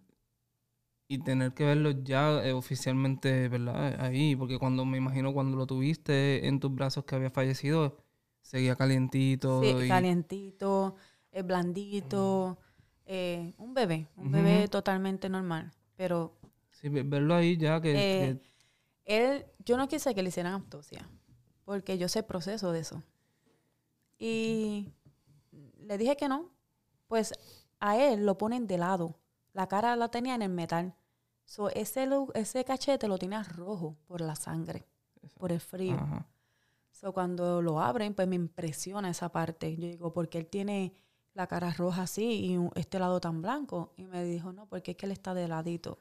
[1.09, 4.01] y tener que verlo ya eh, oficialmente, ¿verdad?
[4.01, 7.97] Ahí, porque cuando me imagino cuando lo tuviste en tus brazos que había fallecido,
[8.43, 9.63] seguía calientito.
[9.81, 10.97] Sí, y- calientito,
[11.31, 12.59] eh, blandito,
[13.07, 15.71] eh, un bebé, un bebé totalmente normal.
[15.97, 16.33] Pero
[16.73, 18.41] sí, ve- verlo ahí ya que, Eh, que-
[19.05, 21.09] él, yo no quise que le hicieran autopsia,
[21.65, 23.03] porque yo sé el proceso de eso.
[24.19, 24.93] Y
[25.81, 26.51] le dije que no,
[27.07, 27.33] pues
[27.81, 29.17] a él lo ponen de lado.
[29.53, 30.95] La cara la tenía en el metal.
[31.45, 34.85] So, ese, ese cachete lo tenía rojo por la sangre,
[35.39, 35.95] por el frío.
[35.95, 36.27] ajá.
[36.91, 39.77] So, cuando lo abren, pues me impresiona esa parte.
[39.77, 40.93] Yo digo, ¿por qué él tiene
[41.35, 43.93] la cara roja así y este lado tan blanco?
[43.99, 45.99] Y me dijo, no, porque es que él está de ladito.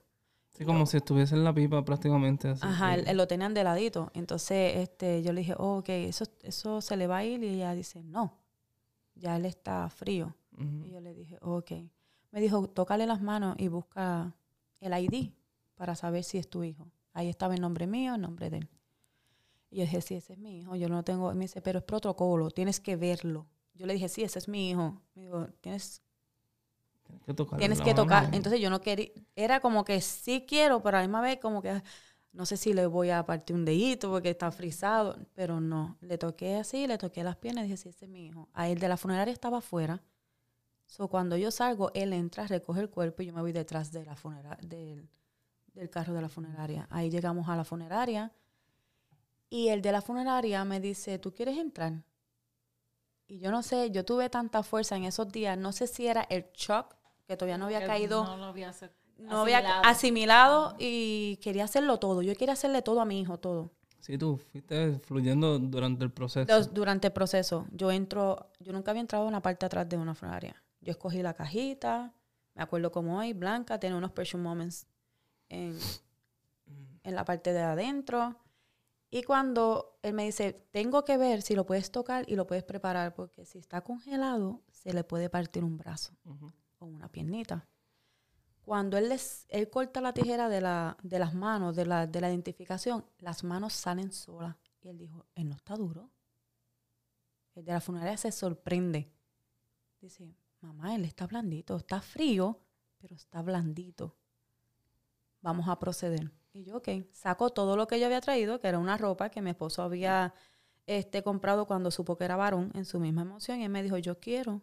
[0.57, 2.47] Sí, como si estuviese en la pipa prácticamente.
[2.47, 4.09] Así Ajá, que- él lo tenían de ladito.
[4.13, 7.43] Entonces, este, yo le dije, oh, ok, eso, eso se le va a ir.
[7.43, 8.37] Y ella dice, no,
[9.15, 10.33] ya él está frío.
[10.57, 11.71] Y yo le dije, ok.
[12.31, 14.35] Me dijo, tócale las manos y busca
[14.79, 15.31] el ID
[15.75, 16.87] para saber si es tu hijo.
[17.13, 18.69] Ahí estaba el nombre mío, el nombre de él.
[19.71, 20.75] Y yo dije, sí, ese es mi hijo.
[20.75, 21.31] Yo no tengo.
[21.31, 23.47] Y me dice, pero es protocolo, tienes que verlo.
[23.73, 25.01] Yo le dije, sí, ese es mi hijo.
[25.15, 26.01] Me dijo, tienes,
[27.03, 27.59] Tienes que tocar.
[27.59, 28.33] tienes que tocar.
[28.33, 29.09] Entonces yo no quería.
[29.35, 31.81] Era como que sí quiero, pero a la misma vez como que.
[32.31, 35.97] No sé si le voy a partir un dedito porque está frisado, pero no.
[36.01, 38.49] Le toqué así, le toqué las piernas y dije, sí, ese es mi hijo.
[38.53, 40.01] A él de la funeraria estaba afuera.
[40.85, 44.05] So, cuando yo salgo, él entra, recoge el cuerpo y yo me voy detrás de
[44.05, 45.09] la funera- del,
[45.73, 46.87] del carro de la funeraria.
[46.89, 48.31] Ahí llegamos a la funeraria
[49.49, 51.93] y el de la funeraria me dice, ¿tú quieres entrar?
[53.27, 56.21] Y yo no sé, yo tuve tanta fuerza en esos días, no sé si era
[56.29, 56.95] el shock,
[57.27, 58.71] que todavía no había Que caído, No lo había
[59.17, 60.75] no había asimilado.
[60.77, 62.21] y quería hacerlo todo.
[62.21, 63.71] Yo quería hacerle todo a mi hijo, todo.
[63.99, 66.61] Sí, tú fuiste fluyendo durante el proceso.
[66.71, 69.97] Durante el proceso, yo entro, yo nunca había entrado en la parte de atrás de
[69.97, 70.61] una funeraria.
[70.85, 72.13] Yo escogí la cajita,
[72.53, 74.85] me acuerdo como hoy, Blanca tiene unos precious moments
[75.49, 75.77] en,
[77.03, 78.39] en la parte de adentro.
[79.09, 82.63] Y cuando él me dice, tengo que ver si lo puedes tocar y lo puedes
[82.63, 86.13] preparar, porque si está congelado, se le puede partir un brazo
[86.77, 87.67] o una piernita.
[88.63, 92.21] Cuando él, les, él corta la tijera de, la, de las manos, de la, de
[92.21, 94.55] la identificación, las manos salen solas.
[94.83, 96.11] Y él dijo, él no está duro.
[97.55, 99.11] El de la funeraria se sorprende.
[99.99, 102.59] Dice, mamá, él está blandito, está frío,
[102.97, 104.15] pero está blandito.
[105.41, 106.31] Vamos a proceder.
[106.53, 109.41] Y yo, ok, saco todo lo que yo había traído, que era una ropa que
[109.41, 110.33] mi esposo había
[110.87, 113.97] este, comprado cuando supo que era varón, en su misma emoción, y él me dijo,
[113.97, 114.61] yo quiero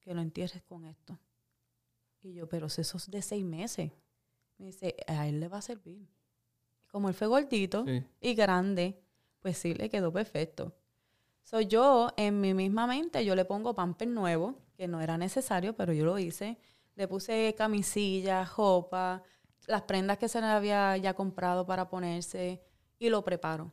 [0.00, 1.18] que lo entierres con esto.
[2.22, 3.92] Y yo, pero si eso es de seis meses.
[4.58, 6.08] Me dice, a él le va a servir.
[6.82, 8.02] Y como él fue gordito Sí.
[8.20, 8.98] y grande,
[9.40, 10.74] pues sí, le quedó perfecto.
[11.42, 15.74] Soy yo, en mi misma mente, yo le pongo pamper nuevo, que no era necesario,
[15.74, 16.58] pero yo lo hice.
[16.94, 19.22] Le puse camisilla, ropa,
[19.66, 22.62] las prendas que se le había ya comprado para ponerse
[22.98, 23.72] y lo preparo.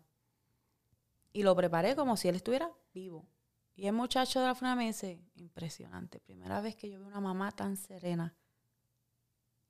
[1.32, 3.28] Y lo preparé como si él estuviera vivo.
[3.76, 7.20] Y el muchacho de la funeraria me dice, impresionante, primera vez que yo veo una
[7.20, 8.36] mamá tan serena.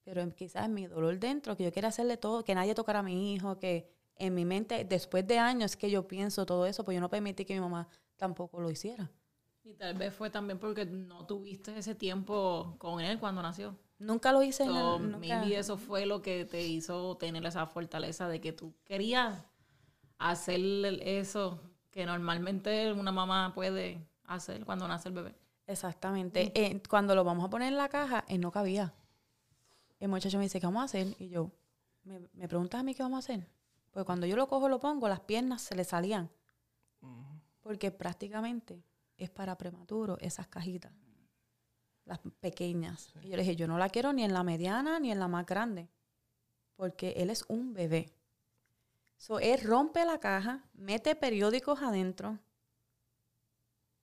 [0.04, 3.34] Pero quizás mi dolor dentro, que yo quiera hacerle todo, que nadie tocara a mi
[3.34, 7.02] hijo, que en mi mente, después de años que yo pienso todo eso, pues yo
[7.02, 9.10] no permití que mi mamá tampoco lo hiciera.
[9.64, 13.78] Y tal vez fue también porque no tuviste ese tiempo con él cuando nació.
[13.98, 17.46] Nunca lo hice en So, el, nunca- maybe eso fue lo que te hizo tener
[17.46, 19.46] esa fortaleza de que tú querías
[20.18, 20.60] hacer
[21.04, 25.36] eso que normalmente una mamá puede hacer cuando nace el bebé.
[25.68, 26.52] Exactamente.
[26.56, 28.94] Eh, cuando lo vamos a poner en la caja, él no cabía.
[30.00, 31.16] El muchacho me dice, ¿qué vamos a hacer?
[31.20, 31.52] Y yo,
[32.04, 33.48] ¿me, me preguntas a mí qué vamos a hacer?
[33.92, 36.30] Pues cuando yo lo cojo, lo pongo, las piernas se le salían.
[37.62, 38.84] Porque prácticamente
[39.18, 40.92] es para prematuro esas cajitas.
[42.06, 43.14] Las pequeñas.
[43.22, 45.28] Y yo le dije, yo no la quiero ni en la mediana ni en la
[45.28, 45.88] más grande.
[46.76, 48.14] Porque él es un bebé.
[49.18, 52.40] So, él rompe la caja, mete periódicos adentro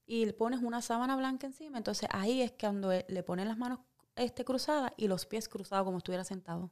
[0.06, 1.76] y le pones una sábana blanca encima.
[1.76, 3.80] Entonces ahí es cuando él- le ponen las manos
[4.16, 6.70] este, cruzadas y los pies cruzados como estuviera sentado.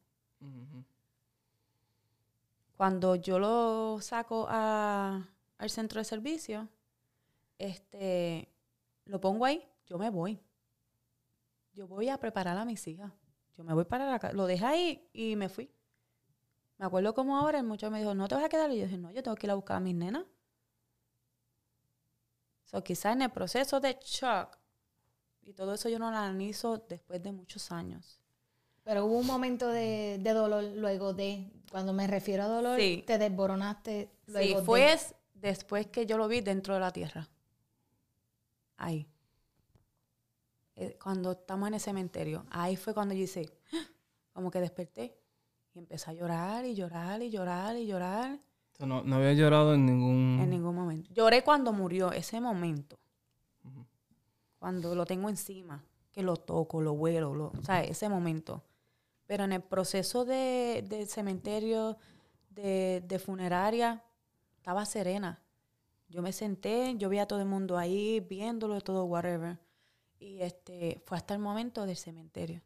[2.77, 6.68] Cuando yo lo saco a- al centro de servicio,
[7.59, 8.49] este,
[9.05, 10.40] lo pongo ahí, yo me voy.
[11.73, 13.12] Yo voy a preparar a mis hijas.
[13.57, 14.35] Yo me voy para la casa.
[14.35, 15.71] Lo dejé ahí y me fui.
[16.79, 18.71] Me acuerdo como ahora el muchacho me dijo, ¿no te vas a quedar?
[18.71, 20.25] Y yo dije, no, yo tengo que ir a buscar a mis nenas.
[22.64, 24.59] So, quizás en el proceso de shock
[25.42, 28.21] y todo eso yo no lo analizo después de muchos años.
[28.85, 33.03] Pero hubo un momento de, de dolor luego de, cuando me refiero a dolor, Sí.
[33.07, 37.29] te desboronaste luego Sí, fue es- después que yo lo vi dentro de la tierra.
[38.79, 39.07] Ahí.
[40.77, 42.47] Eh, Cuando estamos en el cementerio.
[42.51, 43.85] Ahí fue cuando yo hice, ¡Ah!
[44.33, 45.14] como que desperté.
[45.75, 48.38] Y empecé a llorar y llorar y llorar y llorar.
[48.79, 50.38] No, no había llorado en ningún...
[50.41, 51.12] En ningún momento.
[51.12, 52.99] Lloré cuando murió, ese momento.
[54.59, 58.64] Cuando lo tengo encima, que lo toco, lo huelo, lo, o sea, ese momento.
[59.27, 61.97] Pero en el proceso de, de cementerio,
[62.51, 64.03] de, de funeraria,
[64.57, 65.41] estaba serena.
[66.09, 69.59] Yo me senté, yo vi a todo el mundo ahí, viéndolo, todo, whatever.
[70.18, 72.62] Y este, fue hasta el momento del cementerio.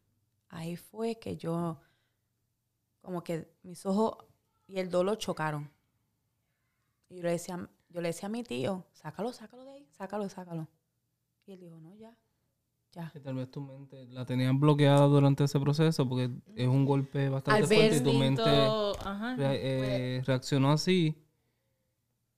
[0.49, 1.79] Ahí fue que yo,
[3.01, 4.17] como que mis ojos
[4.67, 5.69] y el dolor chocaron.
[7.09, 10.29] Y yo le decía, yo le decía a mi tío, sácalo, sácalo de ahí, sácalo,
[10.29, 10.67] sácalo.
[11.45, 12.15] Y él dijo, no, ya,
[12.93, 13.09] ya.
[13.11, 17.27] Que tal vez tu mente la tenías bloqueada durante ese proceso porque es un golpe
[17.29, 21.15] bastante Al fuerte y tu mente ajá, rea- eh, reaccionó así.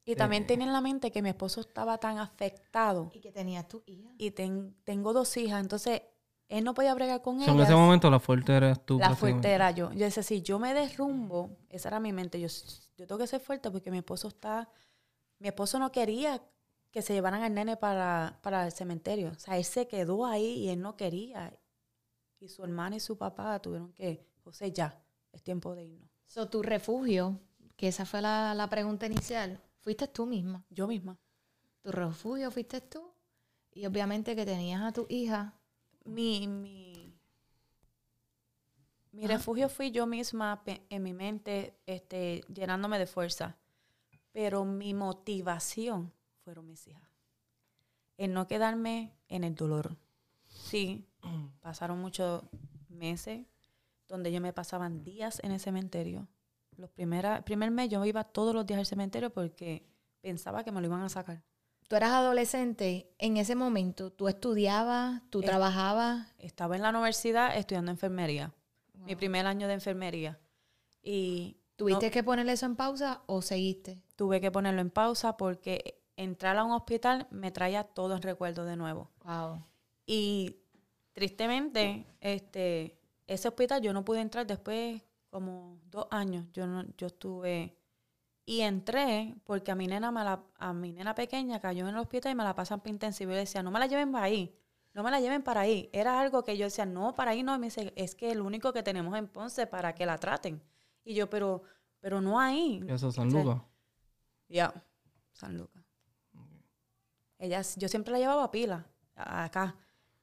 [0.05, 0.45] Y también Eh.
[0.45, 4.09] tenía en la mente que mi esposo estaba tan afectado Y que tenías tu hija.
[4.17, 6.03] y ten- tengo dos hijas, entonces
[6.47, 7.69] él no podía bregar con sea, en ellas.
[7.69, 8.99] ese momento la fuerte eras tú.
[8.99, 9.91] la fuerte era yo.
[9.93, 12.47] Yo decía, si yo me derrumbo, esa era mi mente, yo,
[12.97, 14.69] yo tengo que ser fuerte porque mi esposo está
[15.39, 16.41] mi esposo no quería
[16.91, 19.31] que se llevaran al nene para, para el cementerio.
[19.31, 21.53] O sea, él se quedó ahí y él no quería.
[22.39, 24.97] Y su hermana y su papá tuvieron que, José, ya,
[25.33, 26.09] es tiempo de irnos.
[26.25, 27.41] So, tu refugio,
[27.75, 30.65] que esa fue la, la pregunta inicial, fuiste tú misma.
[30.71, 31.19] Yo misma.
[31.83, 33.13] Tu refugio fuiste tú.
[33.71, 35.53] Y obviamente que tenías a tu hija.
[36.05, 37.13] Mi, mi,
[39.11, 43.57] mi refugio fui yo misma en mi mente, este, llenándome de fuerza.
[44.31, 46.11] Pero mi motivación
[46.43, 47.07] fueron mis hijas.
[48.17, 49.97] El no quedarme en el dolor.
[50.47, 51.05] Sí,
[51.61, 52.41] pasaron muchos
[52.89, 53.45] meses
[54.07, 56.27] donde yo me pasaban días en el cementerio.
[56.77, 59.85] Los primera, el primer mes yo iba todos los días al cementerio porque
[60.21, 61.43] pensaba que me lo iban a sacar.
[61.87, 66.33] Tú eras adolescente, en ese momento, tú estudiabas, tú trabajabas.
[66.39, 68.53] Estaba en la universidad estudiando enfermería.
[69.05, 70.39] Mi primer año de enfermería.
[71.03, 74.01] Y ¿Tuviste no- que ponerle eso en pausa o seguiste?
[74.15, 78.65] tuve que ponerlo en pausa porque entrar a un hospital me traía todo en recuerdo
[78.65, 79.11] de nuevo.
[79.25, 79.63] Wow.
[80.07, 80.55] Y
[81.13, 85.01] tristemente, este, ese hospital yo no pude entrar después
[85.35, 86.45] como dos años.
[86.53, 87.77] Yo no, yo estuve
[88.45, 91.97] y entré porque a mi nena me la- a mi nena pequeña cayó en el
[91.99, 93.31] hospital y me la pasan para intensivo.
[93.31, 94.57] Y yo decía, no me la lleven para ahí,
[94.93, 95.89] no me la lleven para ahí.
[95.91, 97.53] Era algo que yo decía, no, para ahí no.
[97.53, 100.63] Y me dice, es que el único que tenemos en Ponce para que la traten.
[101.03, 101.63] Y yo, pero,
[101.99, 102.81] pero no ahí.
[102.87, 103.61] Eso es San Lucas.
[104.47, 104.73] ya,
[105.33, 105.83] San Lucas.
[107.37, 109.75] Ella, yo siempre la llevaba a pila, acá.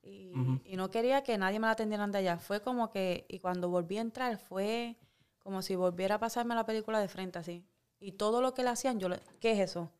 [0.03, 0.33] Y,
[0.65, 2.38] y no quería que nadie me la atendieran de allá.
[2.38, 4.97] Fue como que, y cuando volví a entrar, fue
[5.38, 7.65] como si volviera a pasarme la película de frente así.
[8.01, 9.91] Y todo lo que le hacían, yo le, ¿qué es eso?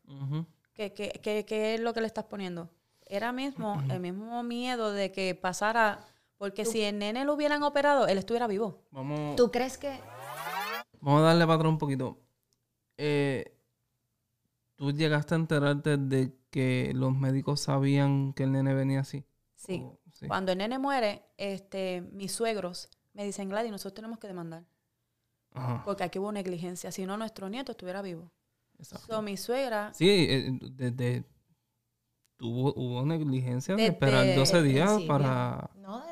[0.73, 2.69] ¿Qué, qué, qué, qué es lo que le estás poniendo?
[3.05, 6.05] Era mismo, el mismo miedo de que pasara,
[6.37, 8.81] porque si el nene lo hubieran operado, él estuviera vivo.
[8.91, 9.99] Vamos, ¿Tú crees que
[10.99, 12.17] vamos a darle para atrás un poquito.
[12.97, 13.55] Eh,
[14.75, 19.25] ¿Tú llegaste a enterarte de que los médicos sabían que el nene venía así?
[19.65, 19.81] Sí.
[19.83, 20.27] O- sí.
[20.27, 24.65] Cuando el nene muere, este, mis suegros me dicen, Gladys, nosotros tenemos que demandar.
[25.53, 26.91] Ajá, Porque aquí hubo negligencia.
[26.91, 28.31] Si no, nuestro nieto estuviera vivo.
[28.79, 29.05] exacto.
[29.07, 31.23] So, mi suegra, Sí, eh, desde
[32.37, 35.07] tuvo, hubo negligencia de Desde esperar 12 el días principio.
[35.13, 35.69] para...
[35.75, 36.03] no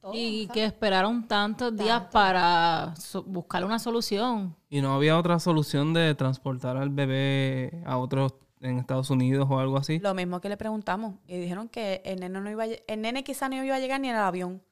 [0.00, 0.12] todo?
[0.14, 4.54] Y que esperaron tantos días para so- buscar una solución.
[4.68, 8.34] Y no había otra solución de transportar al bebé a otros
[8.70, 9.98] en Estados Unidos o algo así.
[9.98, 11.14] lo mismo que le preguntamos.
[11.26, 13.78] Y dijeron que el nene, no iba a lle- el nene quizá no iba a
[13.80, 14.62] llegar ni en el avión.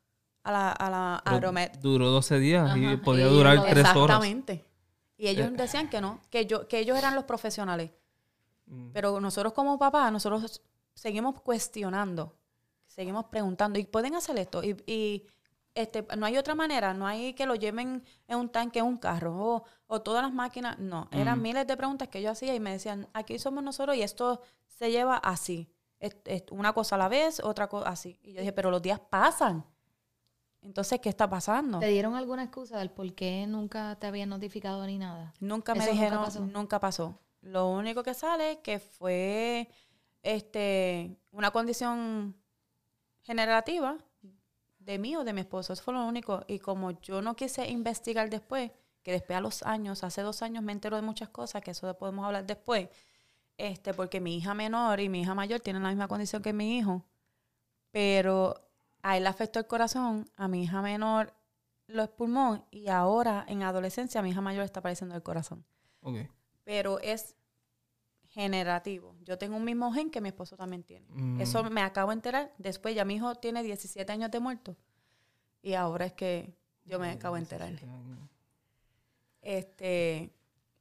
[0.44, 1.78] A la, a la Pero Aeromet.
[1.80, 3.94] Duró 12 días y podía y durar lo- 3 horas.
[3.94, 4.64] Exactamente.
[5.16, 5.50] Y ellos Eh.
[5.56, 7.92] decían que no, que, yo, que ellos eran los profesionales.
[8.66, 8.90] Mm.
[8.92, 10.60] Pero nosotros como papás, nosotros
[10.94, 12.34] seguimos cuestionando,
[12.86, 14.64] seguimos preguntando, ¿y pueden hacer esto?
[14.64, 15.26] Y, y,
[15.74, 18.98] este, no hay otra manera, no hay que lo lleven en un tanque, en un
[18.98, 21.08] carro, o, o todas las máquinas, no.
[21.12, 21.42] Eran Mm.
[21.42, 24.90] miles de preguntas que yo hacía y me decían, aquí somos nosotros y esto se
[24.90, 25.70] lleva así.
[25.98, 28.18] Es, es una cosa a la vez, otra cosa así.
[28.22, 29.64] Y yo dije, pero los días pasan.
[30.60, 31.78] Entonces, ¿qué está pasando?
[31.80, 35.32] ¿Te dieron alguna excusa del por qué nunca te habían notificado ni nada?
[35.40, 36.40] Nunca me Eso nunca dijeron, pasó.
[36.46, 37.18] nunca pasó.
[37.40, 39.68] Lo único que sale es que fue
[40.22, 42.36] este una condición
[43.22, 43.98] generativa
[44.84, 45.72] de mí o de mi esposo.
[45.72, 46.44] Eso fue lo único.
[46.46, 48.70] Y como yo no quise investigar después,
[49.02, 51.92] que después a los años, hace dos años me entero de muchas cosas, que eso
[51.98, 52.88] podemos hablar después,
[53.56, 56.78] este, porque mi hija menor y mi hija mayor tienen la misma condición que mi
[56.78, 57.04] hijo,
[57.90, 58.54] pero
[59.02, 61.34] a él le afectó el corazón, a mi hija menor
[61.86, 65.64] los pulmón y ahora en adolescencia mi hija mayor está padeciendo el corazón.
[66.64, 67.36] Pero es
[68.32, 69.14] generativo.
[69.24, 71.06] Yo tengo un mismo gen que mi esposo también tiene.
[71.10, 71.40] Mm.
[71.40, 72.52] Eso me acabo de enterar.
[72.58, 74.76] Después ya mi hijo tiene 17 años de muerto.
[75.62, 77.72] Y ahora es que yo me acabo de enterar.
[79.42, 80.30] Este,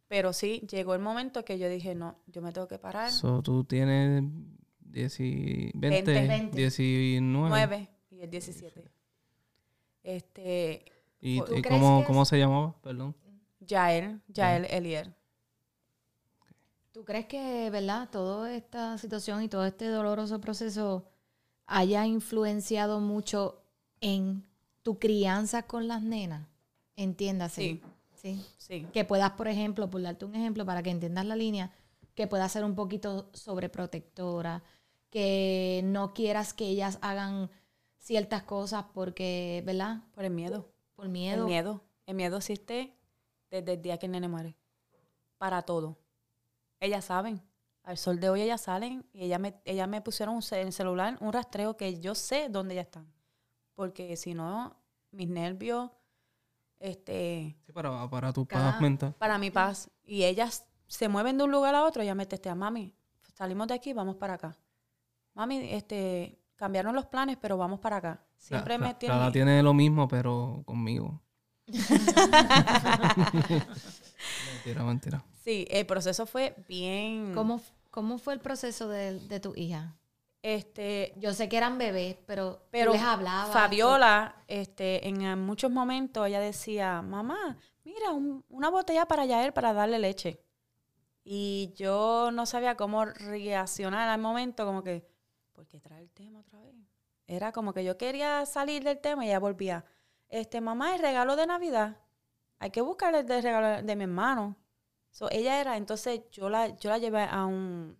[0.07, 3.11] pero sí, llegó el momento que yo dije, no, yo me tengo que parar.
[3.11, 4.23] So, tú tienes
[4.79, 6.27] 10 y- 20, Veinte.
[6.27, 6.57] Veinte.
[6.57, 7.49] 19.
[7.49, 8.91] 9 y el 17.
[10.03, 10.85] Este,
[11.19, 12.75] ¿Y, ¿Tú y crees cómo, cómo se llamaba?
[12.81, 13.15] Perdón.
[13.59, 15.13] Yael, Yael Elier.
[16.91, 21.05] ¿Tú crees que, verdad, toda esta situación y todo este doloroso proceso
[21.65, 23.61] haya influenciado mucho
[24.01, 24.45] en
[24.81, 26.47] tu crianza con las nenas?
[26.95, 27.61] Entiéndase.
[27.61, 27.81] Sí,
[28.15, 28.45] Sí.
[28.57, 28.87] sí.
[28.93, 31.71] Que puedas, por ejemplo, por darte un ejemplo para que entiendas la línea,
[32.13, 34.61] que puedas ser un poquito sobreprotectora,
[35.09, 37.49] que no quieras que ellas hagan
[37.97, 40.01] ciertas cosas porque, ¿verdad?
[40.13, 40.69] Por el miedo.
[40.95, 41.41] Por miedo.
[41.43, 41.81] El miedo.
[42.05, 42.93] El miedo existe
[43.49, 44.55] desde el día que el nene muere.
[45.37, 45.97] Para todo.
[46.81, 47.41] Ellas saben.
[47.83, 50.73] Al sol de hoy ellas salen y ellas me, ellas me pusieron un en el
[50.73, 53.11] celular un rastreo que yo sé dónde ellas están.
[53.73, 54.75] Porque si no,
[55.11, 55.89] mis nervios,
[56.79, 59.13] este, Sí, para, para tu Cada- paz mental.
[59.17, 59.89] para mi paz.
[60.03, 62.93] Y ellas se mueven de un lugar a otro, ella me testea, mami,
[63.33, 64.57] salimos de aquí, vamos para acá.
[65.33, 68.23] Mami, este, cambiaron los planes, pero vamos para acá.
[68.37, 69.15] Siempre me Ra- tiene...
[69.15, 71.19] Rada tiene lo mismo, pero conmigo.
[74.65, 75.25] mentira, mentira.
[75.43, 77.33] Sí, el proceso fue bien...
[77.33, 79.97] ¿Cómo, cómo fue el proceso de, de tu hija?
[80.43, 83.51] Este, Yo sé que eran bebés, pero, pero tú les hablabas.
[83.51, 89.73] Fabiola, este, en muchos momentos ella decía, mamá, mira, un- una botella para Yael para
[89.73, 90.39] darle leche.
[91.23, 95.07] Y yo no sabía cómo reaccionar al momento, como que,
[95.51, 96.73] ¿por qué trae el tema otra vez?
[97.27, 99.85] Era como que yo quería salir del tema y ella volvía,
[100.29, 101.97] este, mamá, el regalo de Navidad,
[102.61, 104.55] hay que buscar el de regalo de mi hermano.
[105.09, 107.97] So, ella era, entonces yo la, yo la llevé a un,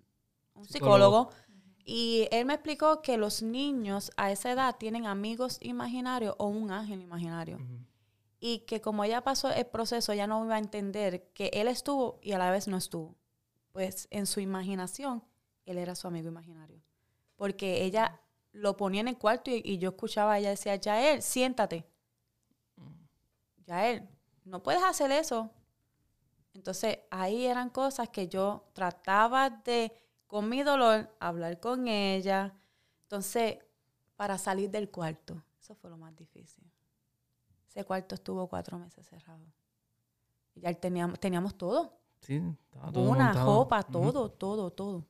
[0.54, 1.32] un Psicólogo.
[1.32, 1.52] psicólogo
[1.84, 6.72] y él me explicó que los niños a esa edad tienen amigos imaginarios o un
[6.72, 7.60] ángel imaginario.
[8.40, 12.20] Y que como ella pasó el proceso, ella no iba a entender que él estuvo
[12.22, 13.18] y a la vez no estuvo.
[13.72, 15.24] Pues en su imaginación,
[15.66, 16.84] él era su amigo imaginario.
[17.36, 21.24] Porque ella lo ponía en el cuarto y, y yo escuchaba a ella decía, Yael,
[21.24, 21.88] siéntate.
[23.66, 24.08] Yael,
[24.44, 25.50] no puedes hacer eso.
[26.54, 29.92] Entonces ahí eran cosas que yo trataba de,
[30.28, 32.54] con mi dolor, hablar con ella.
[33.04, 33.58] Entonces,
[34.16, 36.64] para salir del cuarto, eso fue lo más difícil.
[37.68, 39.46] Ese cuarto estuvo cuatro meses cerrado.
[40.54, 41.98] Y ya teníamos, teníamos todo.
[42.20, 42.36] Sí,
[42.66, 43.56] estaba todo Una, montado.
[43.58, 45.06] ropa, todo, todo, todo.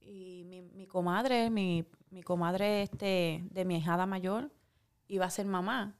[0.00, 4.52] Y mi, mi comadre, mi, mi comadre este, de mi hijada mayor,
[5.08, 5.96] iba a ser mamá.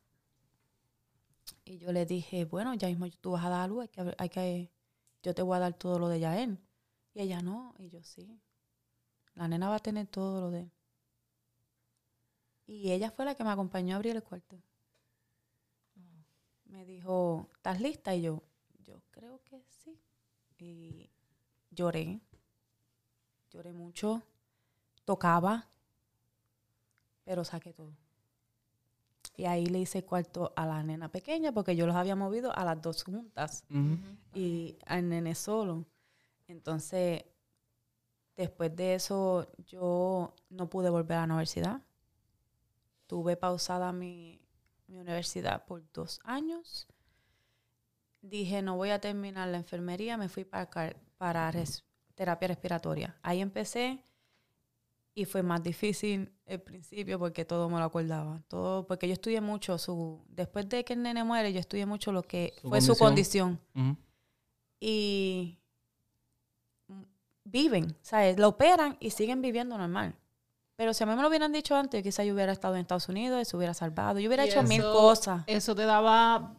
[1.65, 4.29] Y yo le dije, bueno, ya mismo tú vas a dar luz, hay que, hay
[4.29, 4.73] que,
[5.23, 6.59] yo te voy a dar todo lo de Yael.
[7.15, 8.41] Y ella no, y yo sí.
[9.35, 10.73] La nena va a tener todo lo de él.
[12.67, 14.63] Y ella fue la que me acompañó a abrir el cuarto.
[16.65, 18.15] Me dijo, ¿estás lista?
[18.15, 18.43] Y yo,
[18.81, 20.01] yo creo que sí.
[20.59, 21.11] Y
[21.71, 22.21] lloré.
[23.51, 24.23] Lloré mucho.
[25.05, 25.69] Tocaba.
[27.25, 27.95] Pero saqué todo.
[29.37, 32.65] Y ahí le hice cuarto a la nena pequeña porque yo los había movido a
[32.65, 33.97] las dos juntas Ujú.
[34.35, 35.87] y al nene solo.
[36.49, 37.25] Entonces,
[38.37, 41.81] después de eso, yo no pude volver a la universidad.
[43.07, 44.41] Tuve pausada mi,
[44.87, 46.87] mi universidad por dos años.
[48.21, 50.69] Dije, no voy a terminar la enfermería, me fui para,
[51.19, 53.19] para res- terapia respiratoria.
[53.23, 54.05] Ahí empecé
[55.15, 58.43] y fue más difícil el principio porque todo me lo acordaba.
[58.49, 60.25] Todo, porque yo estudié mucho su...
[60.29, 63.61] Después de que el nene muere, yo estudié mucho lo que Su fue su condición.
[64.81, 65.59] y
[67.45, 68.39] viven, ¿sabes?
[68.39, 70.15] Lo operan y siguen viviendo normal.
[70.77, 73.09] Pero si a mí me lo hubieran dicho antes, quizás yo hubiera estado en Estados
[73.09, 75.45] Unidos, se hubiera salvado, yo hubiera Y hecho mil cosas.
[75.47, 76.55] ¿Eso te daba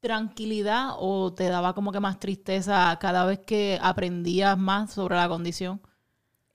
[0.00, 5.28] tranquilidad o te daba como que más tristeza cada vez que aprendías más sobre la
[5.28, 5.80] condición?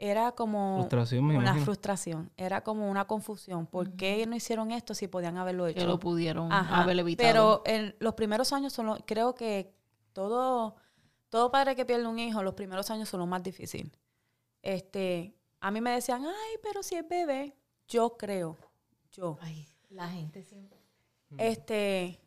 [0.01, 1.65] Era como Frustración, me una imagino.
[1.65, 3.67] frustración, era como una confusión.
[3.67, 5.81] ¿Por qué no hicieron esto si podían haberlo hecho?
[5.81, 7.27] Que lo pudieron Ajá, haber evitado.
[7.27, 9.73] Pero en los primeros años son los- creo que
[10.13, 10.77] todo,
[11.27, 13.91] todo padre que pierde un hijo, los primeros años son los más difíciles.
[14.61, 18.55] Este, a mí me decían, ay, pero si es bebé, yo creo,
[19.11, 19.37] yo.
[19.41, 20.79] Ay, la gente siempre.
[21.37, 22.19] Este,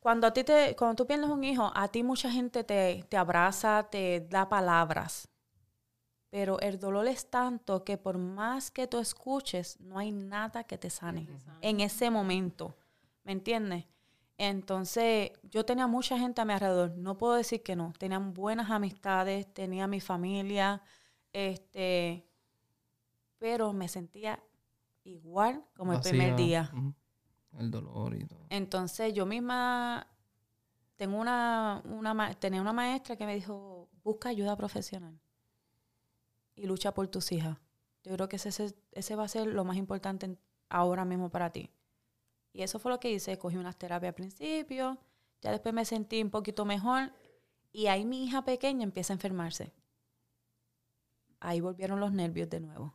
[0.00, 3.16] cuando a ti te, cuando tú pierdes un hijo, a ti mucha gente te, te
[3.18, 5.28] abraza, te da palabras.
[6.30, 10.78] Pero el dolor es tanto que por más que tú escuches, no hay nada que
[10.78, 11.28] te sane
[11.60, 12.76] en ese momento.
[13.24, 13.84] ¿Me entiendes?
[14.38, 16.96] Entonces, yo tenía mucha gente a mi alrededor.
[16.96, 17.92] No puedo decir que no.
[17.98, 20.80] Tenía buenas amistades, tenía mi familia,
[21.32, 22.24] este,
[23.38, 24.42] pero me sentía
[25.02, 26.72] igual como el primer día.
[27.58, 28.46] El dolor y todo.
[28.50, 30.06] Entonces yo misma
[30.94, 35.20] tengo una, una tenía una maestra que me dijo, busca ayuda profesional
[36.60, 37.58] y lucha por tus hijas.
[38.04, 40.36] Yo creo que ese, ese, va a ser lo más importante
[40.68, 41.70] ahora mismo para ti.
[42.52, 43.38] Y eso fue lo que hice.
[43.38, 44.98] Cogí unas terapias al principio,
[45.40, 47.12] ya después me sentí un poquito mejor
[47.72, 49.72] y ahí mi hija pequeña empieza a enfermarse.
[51.40, 52.94] Ahí volvieron los nervios de nuevo.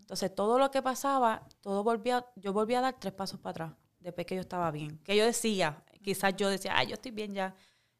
[0.00, 3.72] Entonces, todo lo que pasaba, todo volvía, yo volví a dar tres pasos para atrás,
[3.98, 4.98] después que yo estaba bien.
[4.98, 7.54] Que yo decía, quizás yo decía, ay, yo estoy bien ya,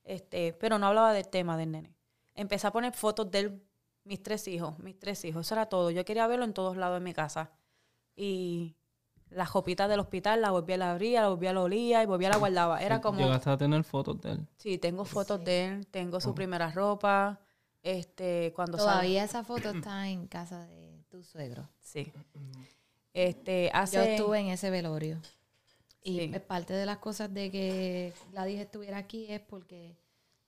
[0.05, 1.97] este, pero no hablaba del tema del nene.
[2.35, 3.66] Empecé a poner fotos de él,
[4.07, 5.91] mis tres hijos, mis tres hijos, eso era todo.
[5.91, 7.51] Yo quería verlo en todos lados de mi casa.
[8.15, 8.77] Y
[9.29, 12.07] las copitas del hospital la volví a la abrir, la volví a la olía y
[12.07, 12.81] volví a la guardaba.
[12.81, 13.19] Era como...
[13.19, 14.47] Llegaste a tener fotos de él.
[14.57, 17.41] Sí, tengo fotos de él, tengo su primera ropa,
[17.83, 21.69] este, cuando sal- Todavía esa foto está en casa de tu suegro.
[21.81, 22.13] Sí.
[23.13, 24.15] Este, Yo hace...
[24.15, 25.21] estuve en ese velorio.
[26.03, 26.39] Y Sí.
[26.47, 29.97] parte de las cosas de que Gladys estuviera aquí es porque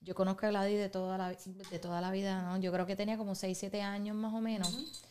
[0.00, 2.56] yo conozco a Gladys de toda la, de toda la vida, ¿no?
[2.58, 5.02] Yo creo que tenía como 6, 7 años más o menos.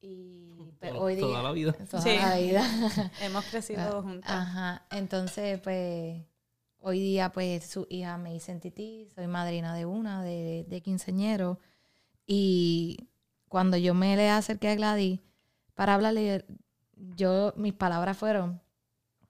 [0.00, 1.24] Y pero Toda- hoy día...
[1.24, 1.72] toda la vida.
[1.90, 2.16] Toda Sí.
[2.18, 2.62] la vida.
[3.22, 4.30] Hemos crecido Ah, juntas.
[4.30, 6.22] Ajá, entonces pues
[6.80, 10.80] hoy día pues su hija me dice en Tití, soy madrina de una, de, de
[10.82, 11.60] quinceañero
[12.26, 13.08] y
[13.48, 15.20] cuando yo me le acerqué a Gladys
[15.74, 16.44] para hablarle,
[16.96, 18.60] yo, mis palabras fueron,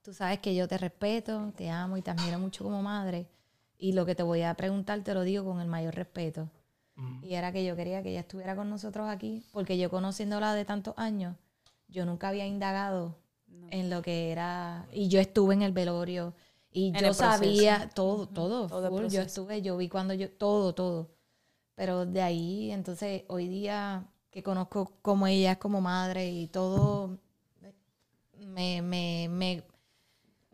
[0.02, 3.28] tú sabes que yo te respeto, te amo y te admiro mucho como madre
[3.83, 6.49] y lo que te voy a preguntar te lo digo con el mayor respeto.
[6.97, 7.24] Mm.
[7.24, 10.64] Y era que yo quería que ella estuviera con nosotros aquí, porque yo conociéndola de
[10.64, 11.37] tantos años,
[11.89, 13.16] yo nunca había indagado
[13.49, 13.68] No.
[13.70, 16.35] en lo que era, y yo estuve en el velorio,
[16.70, 20.74] y En yo sabía todo, todo, Todo full, yo estuve, yo vi cuando yo, todo,
[20.74, 21.11] todo.
[21.74, 27.18] Pero de ahí, entonces, hoy día que conozco como ella es como madre y todo,
[28.39, 29.62] me, me, me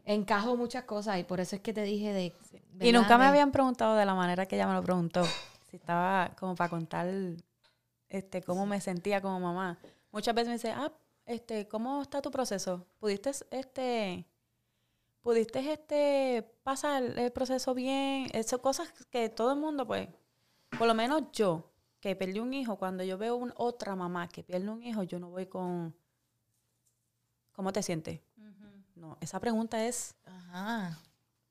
[0.08, 2.32] encajo muchas cosas, y por eso es que te dije de...
[2.80, 5.24] Y nunca me habían preguntado de la manera que ella me lo preguntó.
[5.70, 7.06] Si estaba como para contar
[8.08, 9.78] este, cómo me sentía como mamá.
[10.10, 10.90] Muchas veces me dice, ah,
[11.26, 12.86] este, ¿cómo está tu proceso?
[12.98, 14.26] ¿Pudiste, este,
[15.20, 18.28] pudiste, este, pasar el proceso bien?
[18.32, 20.08] Esas cosas que todo el mundo, pues,
[20.78, 24.42] por lo menos yo, que perdí un hijo, cuando yo veo un, otra mamá que
[24.42, 25.94] pierde un hijo, yo no voy con,
[27.52, 28.20] ¿cómo te sientes?
[29.08, 30.98] No, esa pregunta es Ajá.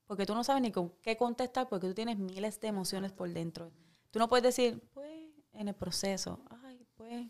[0.05, 3.29] porque tú no sabes ni con qué contestar porque tú tienes miles de emociones por
[3.29, 3.71] dentro.
[4.11, 5.09] Tú no puedes decir, pues,
[5.53, 7.25] en el proceso, ay, pues,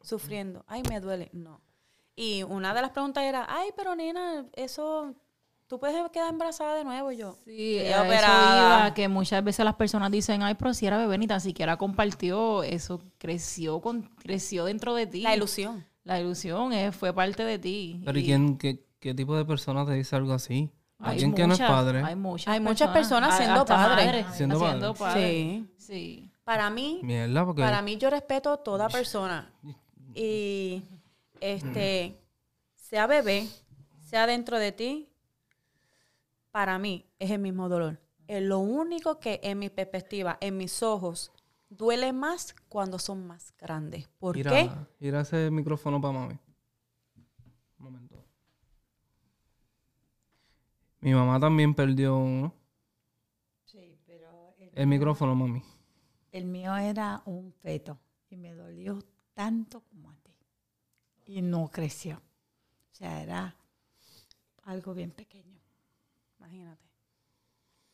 [0.00, 1.30] sufriendo, ay, me duele.
[1.32, 1.60] No.
[2.16, 5.14] Y una de las preguntas era, ay, pero nena, eso,
[5.68, 7.12] tú puedes quedar embarazada de nuevo.
[7.12, 8.86] Yo, Sí, "Estoy a eso operada".
[8.88, 11.76] iba, que muchas veces las personas dicen, ay, pero si era bebé, ni tan siquiera
[11.76, 15.20] compartió, eso creció con, creció dentro de ti.
[15.22, 15.86] La ilusión.
[16.02, 18.00] La ilusión eh, fue parte de ti.
[18.04, 20.70] Pero ¿y quién, qué, qué tipo de persona te dice algo así?
[21.00, 22.02] Hay Alguien que no es padre.
[22.02, 24.06] Hay muchas, Hay muchas personas siendo padres.
[24.06, 25.24] madres, Siendo siendo padres.
[25.24, 25.74] Sí.
[25.78, 26.30] Sí.
[26.42, 29.52] Para mí, Mierda, porque Para mí yo respeto a toda persona.
[30.14, 30.82] Y
[31.40, 32.18] este
[32.74, 33.46] sea bebé,
[34.00, 35.08] sea dentro de ti,
[36.50, 38.00] para mí es el mismo dolor.
[38.26, 41.30] Es lo único que en mi perspectiva, en mis ojos,
[41.68, 44.08] duele más cuando son más grandes.
[44.18, 44.70] ¿Por Mira, qué?
[44.98, 46.38] mira ese micrófono para mami.
[47.78, 48.17] Un momento.
[51.00, 52.52] Mi mamá también perdió uno.
[53.64, 55.62] Sí, pero el, El micrófono, mami.
[56.32, 57.98] el mío era un feto
[58.30, 58.98] y me dolió
[59.34, 60.32] tanto como a ti.
[61.26, 62.16] Y no creció.
[62.16, 63.54] O sea, era
[64.64, 65.58] algo bien pequeño.
[66.38, 66.84] Imagínate.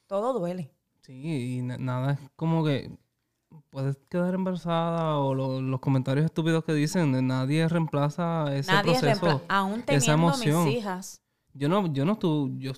[0.06, 0.70] Todo duele.
[1.02, 2.90] Sí, y na- nada es como que
[3.70, 9.26] puedes quedar embarazada o lo- los comentarios estúpidos que dicen, nadie reemplaza ese Nadie proceso.
[9.26, 9.44] reemplaza.
[9.48, 10.64] Aún esa teniendo emoción.
[10.64, 11.20] mis hijas.
[11.52, 12.72] Yo no, yo no tuve, yo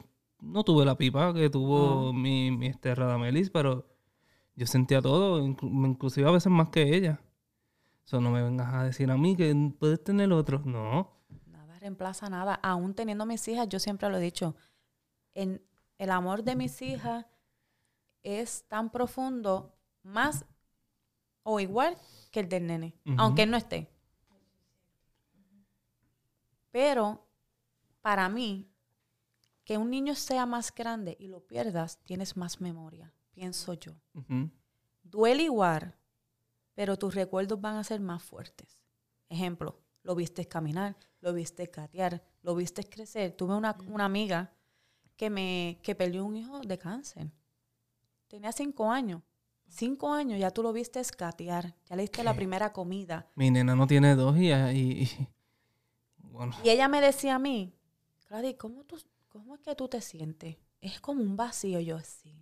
[0.46, 2.12] no tuve la pipa que tuvo Ah.
[2.12, 3.86] mi, mi este, Radamelis, pero
[4.54, 7.20] yo sentía todo, inclu- inclusive a veces más que ella.
[8.04, 10.60] Eso no me vengas a decir a mí que puedes tener otro.
[10.64, 11.10] No.
[11.46, 12.54] Nada reemplaza nada.
[12.62, 14.54] Aún teniendo mis hijas, yo siempre lo he dicho,
[15.34, 15.60] en
[15.98, 17.26] el amor de mis hijas
[18.22, 20.44] es tan profundo, más
[21.42, 21.96] o igual
[22.30, 23.90] que el del nene, aunque él no esté.
[26.70, 27.26] Pero
[28.02, 28.68] para mí,
[29.66, 33.92] que un niño sea más grande y lo pierdas, tienes más memoria, pienso yo.
[35.02, 35.94] Duele igual,
[36.74, 38.78] pero tus recuerdos van a ser más fuertes.
[39.28, 43.32] Ejemplo, lo viste caminar, lo viste gatear, lo viste crecer.
[43.32, 44.52] Tuve una, una amiga
[45.16, 47.30] que me que perdió un hijo de cáncer.
[48.28, 49.22] Tenía cinco años.
[49.68, 53.28] Cinco años, ya tú lo viste gatear, ya le diste la primera comida.
[53.34, 55.28] Mi nena no tiene dos y, y- y-
[56.18, 57.74] bueno, Y ella me decía a mí,
[58.28, 58.96] Gladys, ¿cómo, tú,
[59.36, 60.56] ¿cómo es que tú te sientes?
[60.80, 61.78] Es como un vacío.
[61.80, 62.34] Yo, sí.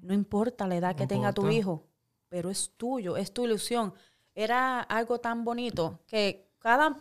[0.00, 1.86] No importa la edad que tenga tu hijo,
[2.28, 3.94] pero es tuyo, es tu ilusión.
[4.34, 6.96] Era algo tan bonito que cada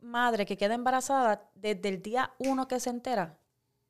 [0.00, 3.38] madre que queda embarazada, desde el día uno que se entera,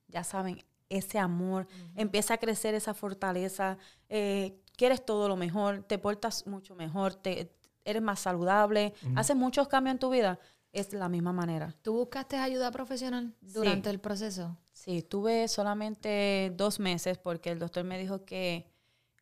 [0.07, 3.79] ya saben, ese amor, empieza a crecer esa fortaleza,
[4.11, 7.51] eh, quieres todo lo mejor, te portas mucho mejor, te,
[7.85, 10.39] eres más saludable, haces muchos cambios en tu vida,
[10.73, 11.75] es la misma manera.
[11.83, 14.57] ¿Tú buscaste ayuda profesional durante el proceso?
[14.73, 18.67] Sí, tuve solamente dos meses porque el doctor me dijo que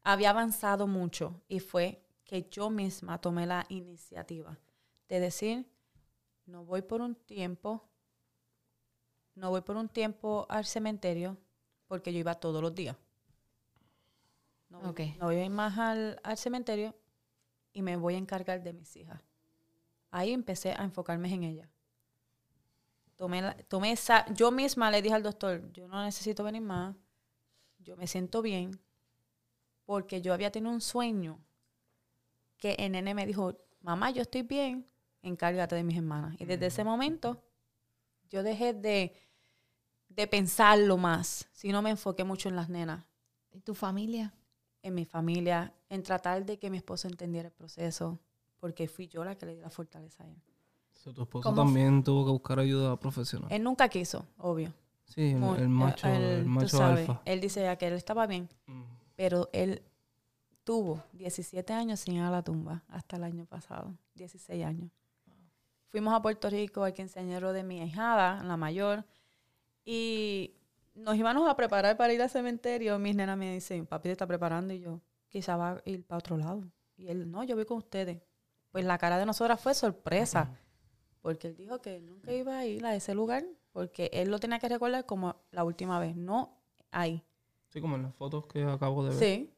[0.03, 4.59] había avanzado mucho y fue que yo misma tomé la iniciativa
[5.09, 5.67] de decir,
[6.47, 7.89] no voy por un tiempo,
[9.35, 11.37] no voy por un tiempo al cementerio
[11.89, 12.97] porque yo iba todos los días.
[14.69, 15.01] No, voy- Ok.
[15.19, 16.95] no voy más al, al cementerio
[17.73, 19.21] y me voy a encargar de mis hijas.
[20.11, 21.69] Ahí empecé a enfocarme en ellas.
[23.17, 26.97] Tomé, la- tomé esa, yo misma le dije al doctor, yo no necesito venir más,
[27.79, 28.81] yo me siento bien,
[29.85, 31.39] porque yo había tenido un sueño
[32.59, 34.87] que el nene me dijo, mamá, yo estoy bien,
[35.23, 36.37] encárgate de mis hermanas.
[36.39, 37.43] Y desde ese momento
[38.31, 39.15] yo dejé de,
[40.09, 43.05] de pensarlo más, sino me enfoqué mucho en las nenas,
[43.53, 44.33] ¿Y tu familia?
[44.83, 48.19] en mi familia, en tratar de que mi esposo entendiera el proceso,
[48.61, 50.37] porque fui yo la que le di la fortaleza a él.
[50.93, 53.51] So, tu esposo ¿Cómo también tuvo que buscar ayuda profesional.
[53.51, 54.73] Él nunca quiso, obvio.
[55.07, 57.23] sí, el, macho, el macho sabes, alfa.
[57.25, 58.83] Él dice ya que él estaba bien, Mm.
[59.17, 59.83] pero él
[60.63, 64.91] tuvo 17 años sin ir a la tumba hasta el año pasado, 16 años.
[65.89, 69.05] Fuimos a Puerto Rico al quinceañero de mi ahijada, la mayor,
[69.85, 70.55] y
[70.95, 72.99] nos íbamos a preparar para ir al cementerio.
[72.99, 76.19] Mis nenas me dicen, papi te está preparando y yo, quizá va a ir para
[76.19, 76.63] otro lado.
[76.97, 78.21] Y él, no, yo voy con ustedes.
[78.71, 80.51] Pues la cara de nosotras fue sorpresa,
[81.23, 84.59] porque él dijo que nunca iba a ir a ese lugar, porque él lo tenía
[84.59, 86.57] que recordar como la última vez, no
[86.91, 87.25] ahí.
[87.69, 89.19] Sí, como en las fotos que acabo de ver.
[89.19, 89.53] Sí,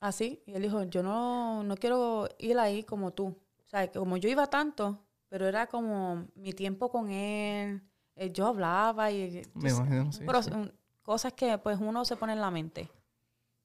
[0.00, 0.42] así.
[0.46, 3.26] Y él dijo, yo no, no quiero ir ahí como tú.
[3.28, 7.82] O sea, que como yo iba tanto, pero era como mi tiempo con él.
[8.16, 9.42] eh, yo hablaba y...
[9.54, 10.50] Me imagino, sí, pero sí.
[10.52, 12.90] un- cosas que pues uno se pone en la mente.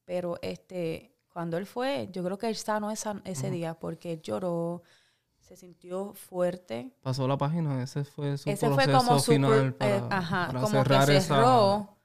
[0.05, 4.21] Pero este, cuando él fue, yo creo que él sanó esa, ese día porque él
[4.23, 4.81] lloró,
[5.37, 6.95] se sintió fuerte.
[7.03, 9.31] Pasó la página, ese fue su Ese fue proceso como su...
[9.33, 11.97] final pro- eh, para, ajá, para como cerrar que esa- cerró.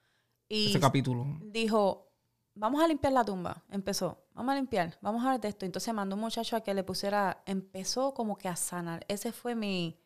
[0.50, 1.24] y ese capítulo.
[1.40, 2.10] dijo,
[2.54, 3.62] vamos a limpiar la tumba.
[3.70, 5.64] Empezó, vamos a limpiar, vamos a ver esto.
[5.64, 9.02] Entonces mandó un muchacho a que le pusiera, empezó como que a sanar.
[9.08, 9.98] Ese fue mi,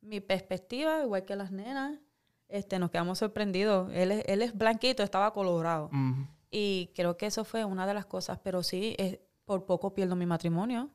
[0.00, 1.98] mi perspectiva, igual que las nenas.
[2.46, 3.90] Este, nos quedamos sorprendidos.
[3.92, 5.88] Él es, él es blanquito, estaba colorado.
[5.90, 6.28] Mm.
[6.56, 8.38] Y creo que eso fue una de las cosas.
[8.38, 10.88] Pero sí, es- por poco pierdo mi matrimonio.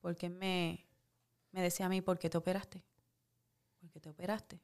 [0.00, 0.84] Porque me,
[1.52, 2.82] me decía a mí, ¿por qué te operaste?
[3.80, 4.58] ¿Por qué te operaste?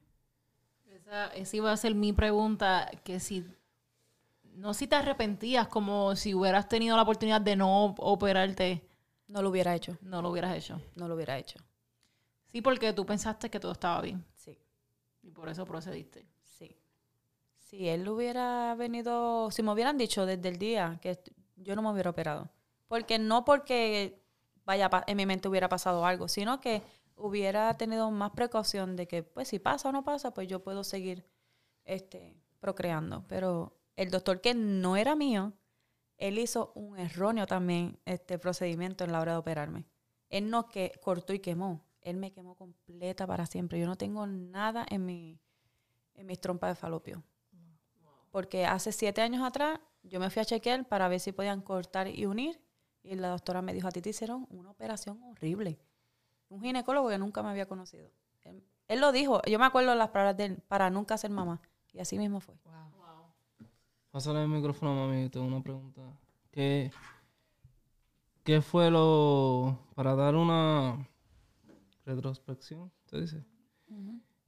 [0.86, 3.46] Esa, esa iba a ser mi pregunta, que si,
[4.56, 8.82] no si te arrepentías, como si hubieras tenido la oportunidad de no operarte,
[9.28, 9.96] No lo hubiera hecho.
[10.02, 10.82] no lo hubieras hecho.
[10.96, 11.58] No lo hubiera hecho.
[12.50, 14.58] Sí, porque tú pensaste que todo estaba bien Sí.
[15.22, 16.26] y por eso procediste.
[17.70, 21.16] Si él hubiera venido, si me hubieran dicho desde el día que
[21.54, 22.50] yo no me hubiera operado.
[22.88, 24.20] Porque no porque
[24.64, 26.82] vaya en mi mente hubiera pasado algo, sino que
[27.14, 30.82] hubiera tenido más precaución de que, pues, si pasa o no pasa, pues yo puedo
[30.82, 31.24] seguir
[31.84, 33.24] este, procreando.
[33.28, 35.52] Pero el doctor que no era mío,
[36.18, 39.86] él hizo un erróneo también este procedimiento en la hora de operarme.
[40.28, 41.84] Él no que cortó y quemó.
[42.00, 43.78] Él me quemó completa para siempre.
[43.78, 45.38] Yo no tengo nada en mi,
[46.14, 47.22] en mis trompas de falopio.
[48.30, 52.08] Porque hace siete años atrás yo me fui a chequear para ver si podían cortar
[52.08, 52.60] y unir.
[53.02, 55.78] Y la doctora me dijo, a ti te hicieron una operación horrible.
[56.48, 58.10] Un ginecólogo que nunca me había conocido.
[58.42, 61.60] Él, él lo dijo, yo me acuerdo las palabras de él, para nunca ser mamá.
[61.92, 62.56] Y así mismo fue.
[64.10, 66.02] Pásale el micrófono, mami, tengo una pregunta.
[66.50, 66.90] ¿Qué,
[68.42, 69.78] ¿Qué fue lo...
[69.94, 71.08] para dar una
[72.04, 73.44] retrospección, ¿te dice?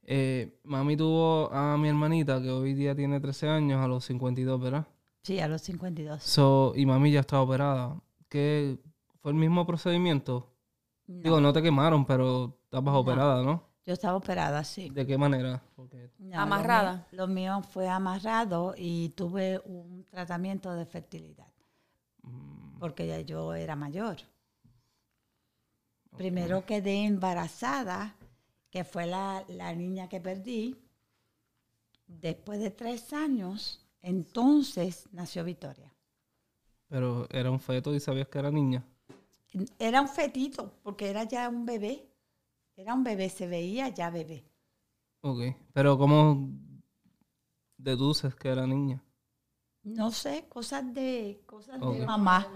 [0.05, 4.59] Eh, mami tuvo a mi hermanita, que hoy día tiene 13 años, a los 52,
[4.61, 4.85] ¿verdad?
[5.21, 6.21] Sí, a los 52.
[6.21, 8.01] So, y mami ya estaba operada.
[8.27, 8.79] ¿Qué
[9.21, 10.49] fue el mismo procedimiento?
[11.07, 12.99] No, Digo, no te quemaron, pero estabas No.
[12.99, 13.71] operada, ¿no?
[13.85, 14.89] yo estaba operada, sí.
[14.89, 15.61] ¿De qué manera?
[15.75, 17.05] Porque, No, Amarrada.
[17.11, 21.47] Lo mío, lo mío fue amarrado y tuve un tratamiento de fertilidad.
[22.21, 24.17] mm, Porque ya yo era mayor.
[26.15, 28.15] Primero quedé embarazada,
[28.73, 30.75] que fue la, la niña que perdí.
[32.07, 35.93] Después de tres años, entonces nació Victoria.
[36.87, 38.83] pero era un feto y sabías que era niña.
[39.77, 42.09] Era un fetito, porque era ya un bebé.
[42.75, 44.43] Era un bebé, se veía ya bebé.
[45.21, 45.55] Ok.
[45.71, 46.49] Pero ¿cómo
[47.77, 49.03] deduces que era niña?
[49.83, 52.47] No sé, cosas de, cosas de mamá,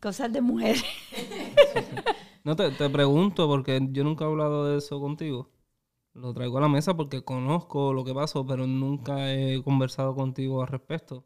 [0.00, 0.76] cosas de mujer.
[2.44, 5.50] No, te, te pregunto porque yo nunca he hablado de eso contigo.
[6.12, 10.60] Lo traigo a la mesa porque conozco lo que pasó, pero nunca he conversado contigo
[10.62, 11.24] al respecto.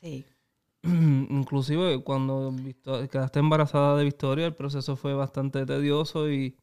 [0.00, 0.24] Sí.
[0.82, 2.54] Inclusive cuando
[3.10, 6.56] quedaste embarazada de Victoria, el proceso fue bastante tedioso y,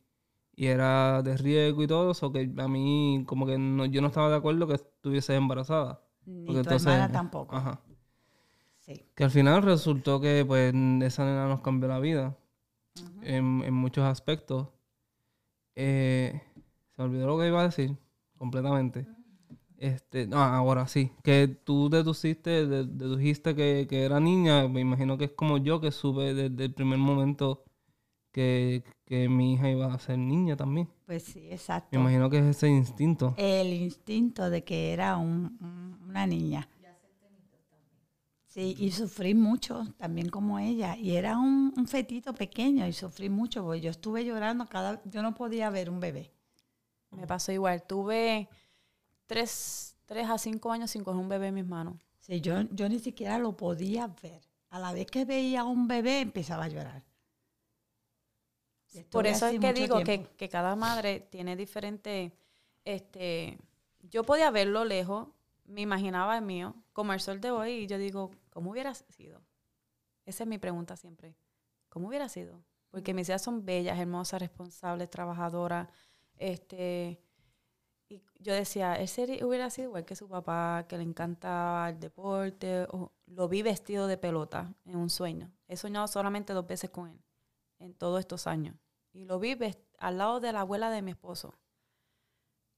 [0.56, 4.08] y era de riesgo y todo eso, que a mí como que no, yo no
[4.08, 6.02] estaba de acuerdo que estuvieses embarazada.
[6.26, 7.56] Ni Porque tu entonces- hermana tampoco.
[7.56, 7.82] Ajá.
[8.80, 9.06] Sí.
[9.16, 10.74] Que al final resultó que pues
[11.04, 12.38] esa nena nos cambió la vida
[13.22, 14.68] en, en muchos aspectos.
[15.76, 16.42] Eh,
[16.96, 17.98] se me olvidó lo que iba a decir
[18.38, 19.08] completamente.
[19.78, 25.18] Este, no, ahora sí, que tú deduciste, de- dedujiste que, que era niña, me imagino
[25.18, 27.66] que es como yo que supe desde el primer momento
[28.32, 30.88] que, que mi hija iba a ser niña también.
[31.06, 31.90] Pues sí, exacto.
[31.92, 33.34] Me imagino que es ese instinto.
[33.38, 36.70] El instinto de que era un- un- una niña.
[38.54, 40.96] Sí, y sufrí mucho, también como ella.
[40.96, 45.02] Y era un, un fetito pequeño y sufrí mucho, porque yo estuve llorando cada...
[45.06, 46.32] Yo no podía ver un bebé.
[47.10, 47.82] Me pasó igual.
[47.82, 48.48] Tuve
[49.26, 51.96] tres, tres a cinco años sin coger un bebé en mis manos.
[52.20, 54.44] Sí, yo, yo ni siquiera lo podía ver.
[54.70, 57.04] A la vez que veía a un bebé, empezaba a llorar.
[59.10, 62.38] Por eso es que digo que, que cada madre tiene diferente,
[62.86, 63.58] este,
[64.04, 65.30] yo podía verlo lejos,
[65.66, 69.42] me imaginaba el mío, como el sol de hoy, y yo digo, ¿cómo hubiera sido?
[70.26, 71.36] Esa es mi pregunta siempre.
[71.90, 72.64] ¿Cómo hubiera sido?
[72.92, 75.90] Porque mis hijas son bellas, hermosas, responsables, trabajadoras,
[76.38, 77.20] este,
[78.10, 79.10] y yo decía, él
[79.44, 84.08] hubiera sido igual que su papá, que le encanta el deporte, o lo vi vestido
[84.08, 85.52] de pelota en un sueño.
[85.68, 87.20] He soñado solamente dos veces con él
[87.80, 88.76] en todos estos años.
[89.12, 89.58] Y lo vi
[89.98, 91.54] al lado de la abuela de mi esposo,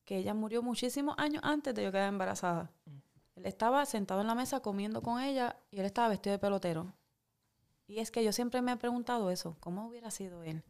[0.06, 2.72] que ella murió muchísimos años antes de yo quedar embarazada.
[3.36, 6.94] Él estaba sentado en la mesa comiendo con ella y él estaba vestido de pelotero.
[7.88, 10.64] Y es que yo siempre me he preguntado eso, ¿cómo hubiera sido él?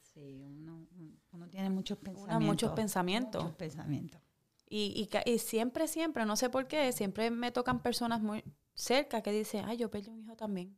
[0.00, 0.86] Sí, uno,
[1.32, 2.46] uno tiene muchos Uno, pensamientos.
[2.46, 3.42] muchos pensamientos.
[3.42, 4.20] Muchos pensamientos.
[4.68, 8.42] Y, y, y siempre, siempre, no sé por qué, siempre me tocan personas muy
[8.74, 10.76] cerca que dicen, ay, yo perdí un hijo también.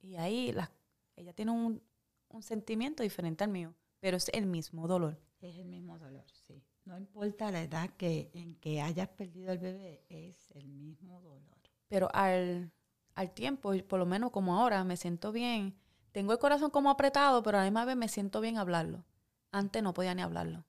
[0.00, 0.70] Y ahí las,
[1.14, 1.82] ella tiene un,
[2.28, 5.20] un sentimiento diferente al mío, pero es el mismo dolor.
[5.40, 6.62] Es el mismo dolor, sí.
[6.86, 11.42] No importa la edad que en que hayas perdido el bebé, es el mismo dolor.
[11.88, 12.70] Pero al,
[13.14, 15.74] al tiempo, y por lo menos como ahora, me siento bien.
[16.12, 19.04] Tengo el corazón como apretado, pero a la misma vez me siento bien hablarlo.
[19.52, 20.64] Antes no podía ni hablarlo.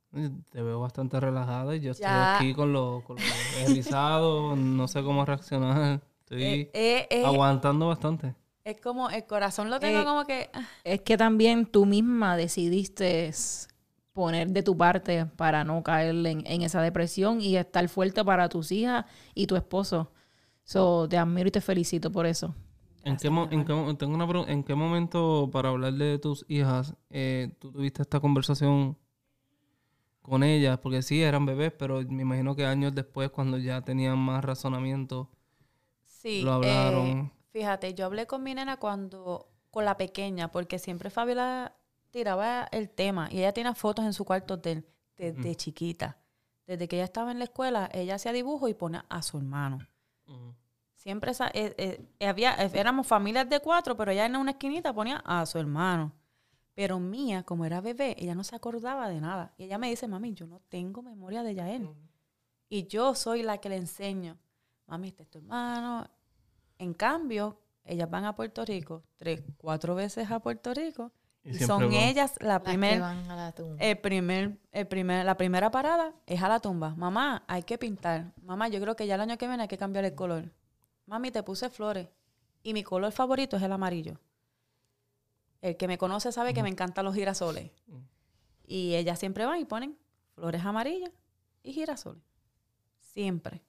[0.52, 3.18] Te veo bastante relajada y yo estoy aquí con los con
[4.78, 6.02] no sé cómo reaccionar.
[6.22, 8.36] Estoy Eh, eh, eh, aguantando bastante.
[8.64, 10.50] es como el corazón lo tengo Eh, como que...
[10.54, 13.32] ah, Es que también tú misma decidiste
[14.18, 18.50] poner de tu parte para no caer en, en esa depresión y estar fuerte para
[18.50, 19.06] tus hijas
[19.36, 20.12] y tu esposo.
[20.66, 22.56] So, te admiro y te felicito por eso.
[23.04, 26.20] ¿En qué, mo- en qué mo- tengo una pregunta, ¿En qué momento, para hablar de
[26.20, 28.98] tus hijas, eh, tú tuviste esta conversación
[30.22, 30.78] con ellas?
[30.80, 35.32] Porque sí, eran bebés, pero me imagino que años después, cuando ya tenían más razonamiento,
[36.06, 37.18] Sí, Lo hablaron.
[37.22, 41.76] eh, fíjate, yo hablé con mi nena cuando, con la pequeña, porque siempre Fabiola
[42.12, 44.84] tiraba el tema y ella tiene fotos en su cuarto de
[45.18, 46.18] desde chiquita.
[46.66, 49.80] Desde que ella estaba en la escuela, ella hacía dibujo y ponía a su hermano.
[50.96, 51.74] Siempre esa, eh,
[52.20, 55.58] eh, había, eh, éramos familias de cuatro, pero ella en una esquinita ponía a su
[55.58, 56.12] hermano.
[56.74, 59.54] Pero mía, como era bebé, ella no se acordaba de nada.
[59.58, 61.90] Y ella me dice, mami, yo no tengo memoria de Yael.
[62.70, 64.38] Y yo soy la que le enseño.
[64.86, 66.08] Mami, este es tu hermano.
[66.78, 71.12] En cambio, ellas van a Puerto Rico tres, cuatro veces a Puerto Rico.
[71.50, 71.94] Y son van.
[71.94, 73.76] ellas la Las que primer, van a la tumba.
[73.80, 76.94] el primer, el primer, la primera parada es a la tumba.
[76.96, 78.34] Mamá, hay que pintar.
[78.44, 80.52] Mamá, yo creo que ya el año que viene hay que cambiar el color.
[81.06, 82.10] Mami, te puse flores.
[82.64, 84.20] Y mi color favorito es el amarillo.
[85.62, 87.72] El que me conoce sabe que me encantan los girasoles.
[88.66, 89.98] Y ellas siempre van y ponen
[90.36, 91.12] flores amarillas
[91.64, 92.22] y girasoles.
[93.00, 93.64] Siempre.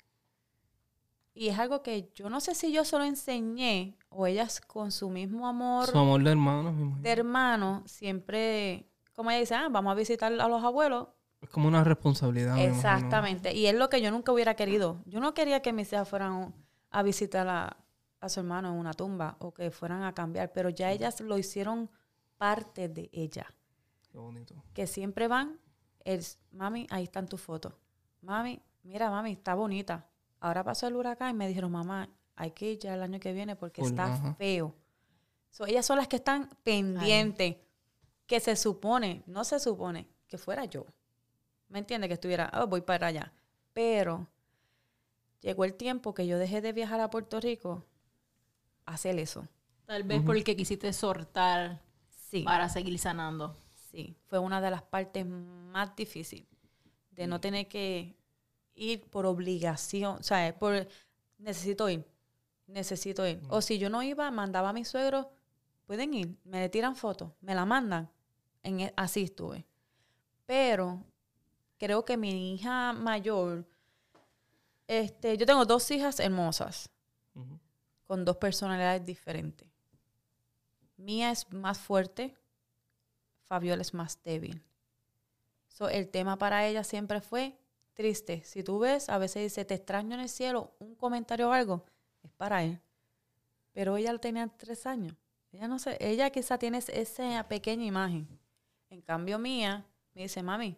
[1.39, 4.91] Y es algo que yo no sé si yo se lo enseñé o ellas con
[4.91, 9.93] su mismo amor su amor de hermanos, de hermano, siempre, como ella dice, ah, vamos
[9.93, 11.07] a visitar a los abuelos.
[11.41, 12.59] Es como una responsabilidad.
[12.59, 13.55] Exactamente.
[13.55, 15.01] Y es lo que yo nunca hubiera querido.
[15.07, 16.53] Yo no quería que mis hijas fueran
[16.91, 17.77] a visitar a,
[18.19, 21.39] a su hermano en una tumba o que fueran a cambiar, pero ya ellas lo
[21.39, 21.89] hicieron
[22.37, 23.47] parte de ella.
[24.11, 24.57] Qué bonito.
[24.75, 25.61] Que siempre van,
[26.01, 27.75] es, mami, ahí están tus fotos.
[28.23, 30.09] Mami, mira, mami, está bonita.
[30.41, 33.33] Ahora pasó el huracán y me dijeron, mamá, hay que ir ya el año que
[33.33, 34.35] viene porque está ajá.
[34.35, 34.75] feo.
[35.51, 37.57] So, ellas son las que están pendientes.
[38.27, 40.85] Que se supone, no se supone, que fuera yo.
[41.69, 42.09] ¿Me entiende?
[42.09, 43.33] Que estuviera, oh, voy para allá.
[43.73, 44.27] Pero
[45.41, 47.87] llegó el tiempo que yo dejé de viajar a Puerto Rico
[48.85, 49.49] a hacer eso.
[49.87, 51.81] Tal vez porque quisiste soltar
[52.11, 52.43] Sí.
[52.43, 53.57] para seguir sanando.
[53.91, 56.47] Sí, fue una de las partes más difíciles
[57.13, 58.18] de no tener que
[58.79, 60.87] ir por obligación, o sea, por
[61.39, 62.07] necesito ir,
[62.67, 63.43] necesito ir.
[63.49, 65.27] O si yo no iba, mandaba a mis suegros,
[65.87, 68.11] pueden ir, me le tiran fotos, me la mandan.
[68.63, 69.67] En, e- así estuve.
[70.47, 71.05] Pero
[71.79, 73.67] creo que mi hija mayor,
[74.87, 76.91] este, yo tengo dos hijas hermosas
[78.07, 79.69] con dos personalidades diferentes.
[80.97, 82.35] Mía es más fuerte,
[83.43, 84.63] Fabiola es más débil.
[85.69, 87.57] So, el tema para ella siempre fue
[87.99, 88.43] triste.
[88.45, 91.85] Si tú ves, a veces dice, te extraño en el cielo, un comentario o algo,
[92.23, 92.81] es para él.
[93.73, 95.17] Pero ella tenía tres años.
[95.51, 98.29] Ella no sé, ella quizá tiene esa pequeña imagen.
[98.89, 99.85] En cambio mía,
[100.15, 100.77] me dice, mami,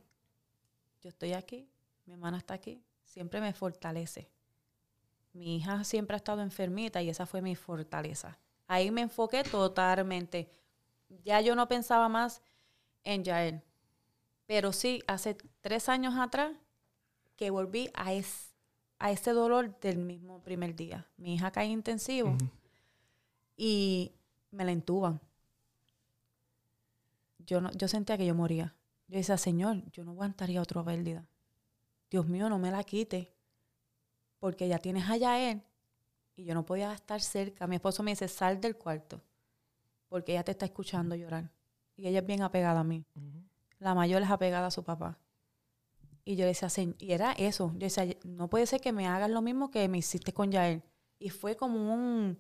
[1.03, 1.69] yo estoy aquí,
[2.07, 4.31] mi hermana está aquí, siempre me fortalece.
[5.35, 8.39] Mi hija siempre ha estado enfermita y esa fue mi fortaleza.
[8.67, 10.51] Ahí me enfoqué totalmente.
[11.23, 12.41] Ya yo no pensaba más
[13.05, 13.61] en Yael.
[14.47, 16.53] Pero sí, hace tres años atrás
[17.41, 18.51] que volví a, es-
[18.99, 21.07] a ese dolor del mismo primer día.
[21.17, 22.49] Mi hija cae intensivo Ujú.
[23.57, 24.13] y
[24.51, 25.19] me la entuban.
[27.39, 28.75] Yo, no, yo sentía que yo moría.
[29.09, 31.27] Yo decía, Señor, yo no aguantaría otra pérdida.
[32.11, 33.33] Dios mío, no me la quite.
[34.39, 35.63] Porque ya tienes a Yael
[36.37, 37.67] y yo no podía estar cerca.
[37.67, 39.23] Mi esposo me dice, sal del cuarto.
[40.11, 41.51] Porque ella te está escuchando llorar.
[41.97, 43.03] Y ella es bien apegada a mí.
[43.79, 45.17] La mayor es apegada a su papá.
[46.25, 46.69] Y yo le decía,
[46.99, 47.73] y era eso.
[47.75, 50.83] Yo decía, no puede ser que me hagas lo mismo que me hiciste con Yael.
[51.19, 52.39] Y fue como un,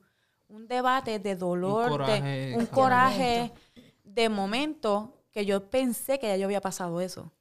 [0.48, 2.70] un debate de dolor, de- coraje, un claro.
[2.72, 3.52] coraje
[4.04, 7.32] de momento que yo pensé que ya yo había pasado eso.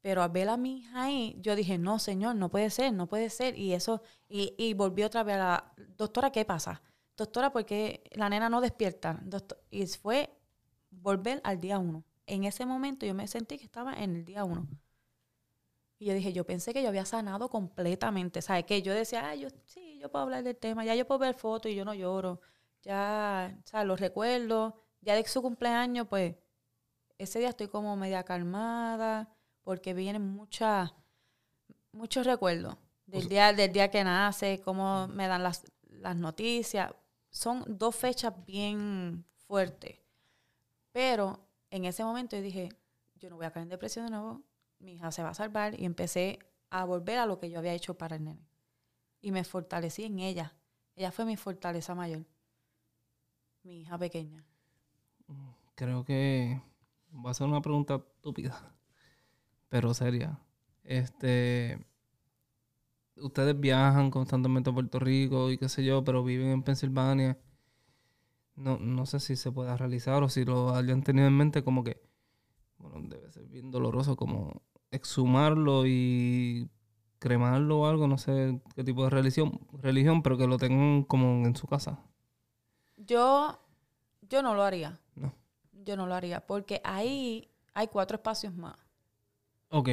[0.00, 3.08] Pero al ver a mi hija ahí, yo dije, no, señor, no puede ser, no
[3.08, 3.58] puede ser.
[3.58, 6.80] Y eso, y, y volví otra vez a la, doctora, ¿qué pasa?
[7.16, 9.18] Doctora, ¿por qué la nena no despierta?
[9.24, 10.30] Doctor- y fue
[10.90, 12.04] volver al día uno.
[12.26, 14.66] En ese momento yo me sentí que estaba en el día uno.
[15.98, 18.42] Y yo dije, yo pensé que yo había sanado completamente.
[18.42, 18.64] ¿Sabes?
[18.64, 21.34] Que yo decía, ah, yo sí, yo puedo hablar del tema, ya yo puedo ver
[21.34, 22.40] fotos y yo no lloro.
[22.82, 23.86] Ya, ¿sabes?
[23.88, 24.82] Los recuerdo.
[25.00, 26.36] Ya de su cumpleaños, pues,
[27.18, 29.30] ese día estoy como media calmada,
[29.64, 30.92] porque vienen muchas,
[31.92, 32.76] muchos recuerdos
[33.06, 36.92] del, sea- día, del día que nace, cómo me dan las, las noticias.
[37.30, 40.00] Son dos fechas bien fuertes.
[40.92, 42.68] Pero en ese momento yo dije,
[43.16, 44.42] yo no voy a caer en depresión de nuevo,
[44.86, 46.38] mi hija se va a salvar y empecé
[46.70, 48.46] a volver a lo que yo había hecho para el nene.
[49.20, 50.54] Y me fortalecí en ella.
[50.94, 52.24] Ella fue mi fortaleza mayor.
[53.64, 54.44] Mi hija pequeña.
[55.74, 56.62] Creo que
[57.12, 58.76] va a ser una pregunta estúpida,
[59.68, 60.38] pero seria.
[60.84, 61.84] Este,
[63.16, 67.36] ustedes viajan constantemente a Puerto Rico y qué sé yo, pero viven en Pensilvania.
[68.54, 71.82] No, no sé si se pueda realizar o si lo hayan tenido en mente como
[71.82, 72.00] que,
[72.78, 76.68] bueno, debe ser bien doloroso como exhumarlo y
[77.18, 81.46] cremarlo o algo, no sé qué tipo de religión, religión, pero que lo tengan como
[81.46, 81.98] en su casa.
[82.96, 83.58] Yo,
[84.22, 85.00] yo no lo haría.
[85.14, 85.34] No.
[85.72, 86.46] Yo no lo haría.
[86.46, 88.76] Porque ahí hay cuatro espacios más.
[89.70, 89.90] Ok.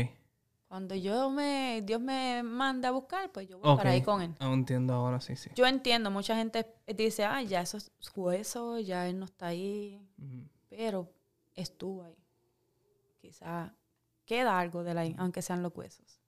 [0.67, 4.33] Cuando yo me, Dios me manda a buscar, pues yo voy para ahí con él.
[4.39, 5.51] Ah, entiendo ahora, sí, sí.
[5.55, 10.01] Yo entiendo, mucha gente dice, ah, ya eso es hueso, ya él no está ahí.
[10.69, 11.13] Pero
[11.53, 12.17] estuvo ahí.
[13.21, 13.75] Quizá
[14.25, 16.19] queda algo de él aunque sean los huesos.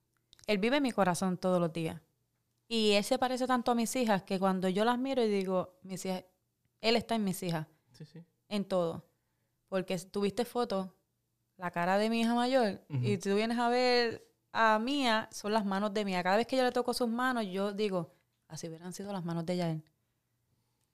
[0.48, 2.02] Él vive en mi corazón todos los días.
[2.68, 5.78] Y él se parece tanto a mis hijas que cuando yo las miro y digo,
[5.84, 6.24] mis hijas,
[6.82, 8.24] él está en mis hijas, Sí, sí.
[8.50, 9.06] en todo.
[9.68, 10.90] Porque tuviste fotos,
[11.58, 15.66] la cara de mi hija mayor, y tú vienes a ver a Mía, son las
[15.66, 16.22] manos de Mía.
[16.24, 18.14] Cada vez que yo le toco sus manos, yo digo,
[18.48, 19.84] así hubieran sido las manos de Yael.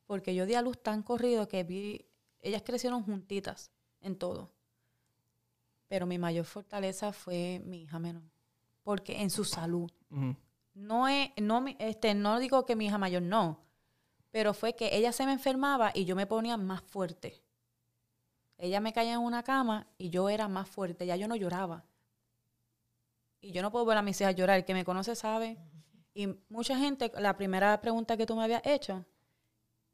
[0.05, 2.05] Porque yo di a luz tan corrido que vi,
[2.41, 3.71] ellas crecieron juntitas
[4.01, 4.51] en todo.
[5.91, 8.23] Pero mi mayor fortaleza fue mi hija menor.
[8.81, 9.91] Porque en su salud.
[10.73, 13.59] No, es, no, este, no digo que mi hija mayor no,
[14.31, 17.43] pero fue que ella se me enfermaba y yo me ponía más fuerte.
[18.57, 21.83] Ella me caía en una cama y yo era más fuerte, ya yo no lloraba.
[23.41, 25.57] Y yo no puedo ver a mis hijas llorar, el que me conoce sabe.
[26.13, 29.05] Y mucha gente, la primera pregunta que tú me habías hecho,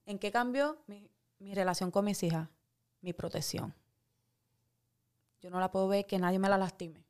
[0.06, 2.50] ¿en qué cambió mi, mi relación con mis hijas?
[3.02, 3.74] Mi protección.
[5.40, 7.04] Yo no la puedo ver que nadie me la lastime.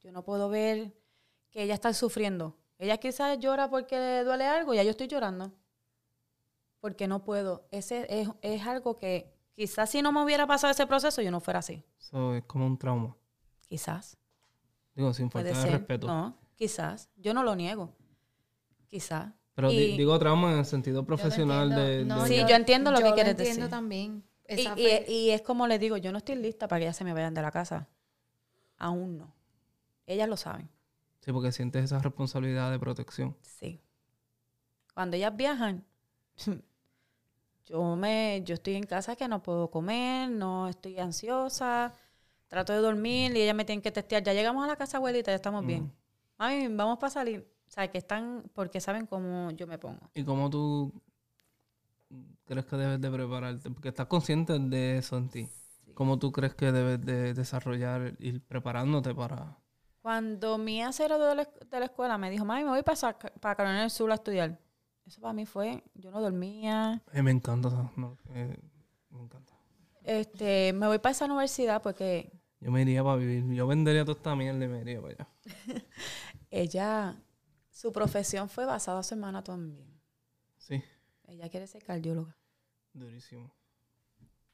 [0.00, 0.92] Yo no puedo ver
[1.50, 2.56] que ella está sufriendo.
[2.78, 5.52] Ella quizás llora porque le duele algo, ya yo estoy llorando.
[6.80, 7.66] Porque no puedo.
[7.70, 11.40] Ese es, es algo que quizás si no me hubiera pasado ese proceso, yo no
[11.40, 11.84] fuera así.
[11.98, 13.14] Eso es como un trauma.
[13.68, 14.16] Quizás.
[14.94, 15.72] Digo, sin falta de ser.
[15.72, 16.06] respeto.
[16.06, 17.10] No, quizás.
[17.16, 17.94] Yo no lo niego.
[18.86, 19.32] Quizás.
[19.54, 22.98] Pero Y- digo trauma en el sentido profesional de, No, de- Sí, yo entiendo lo
[22.98, 23.68] que quieres entiendo decir.
[23.70, 24.24] también.
[24.56, 27.04] Y, Esa y- es como les digo, yo no estoy lista para que ellas se
[27.04, 27.88] me vayan de la casa.
[28.78, 29.32] Aún no.
[30.06, 30.68] Ellas lo saben.
[31.20, 33.36] Sí, porque sientes esa responsabilidad de protección.
[33.42, 33.80] Sí.
[34.94, 35.84] Cuando ellas viajan,
[37.66, 41.92] yo me, yo estoy en casa que no puedo comer, no estoy ansiosa,
[42.48, 44.22] trato de dormir y ellas me tienen que testear.
[44.22, 45.84] Ya llegamos a la casa, abuelita, ya estamos bien.
[45.84, 45.92] Ujú.
[46.38, 47.46] Mami, vamos para salir.
[47.68, 50.10] O sea, que están, porque saben cómo yo me pongo.
[50.14, 50.92] ¿Y cómo tú
[52.44, 53.70] crees que debes de prepararte?
[53.70, 55.48] Porque estás consciente de eso en ti.
[55.94, 59.58] ¿Cómo tú crees que debes de desarrollar, ir preparándote para...
[60.00, 62.82] Cuando mi se graduó de la, esc- de la escuela, me dijo, mami, me voy
[62.82, 64.58] para, para Carolina del Sur a estudiar.
[65.06, 67.02] Eso para mí fue, yo no dormía.
[67.12, 68.56] Eh, me encanta, no, eh,
[69.10, 69.52] me encanta.
[70.04, 73.44] Este, me voy para esa universidad porque Yo me iría para vivir.
[73.54, 75.28] Yo vendería toda esta mierda y me iría para allá.
[76.50, 77.16] ella,
[77.70, 80.00] su profesión fue basada en su hermana también.
[80.56, 80.82] Sí,
[81.30, 82.36] Ella quiere ser cardióloga.
[82.92, 83.50] durísimo.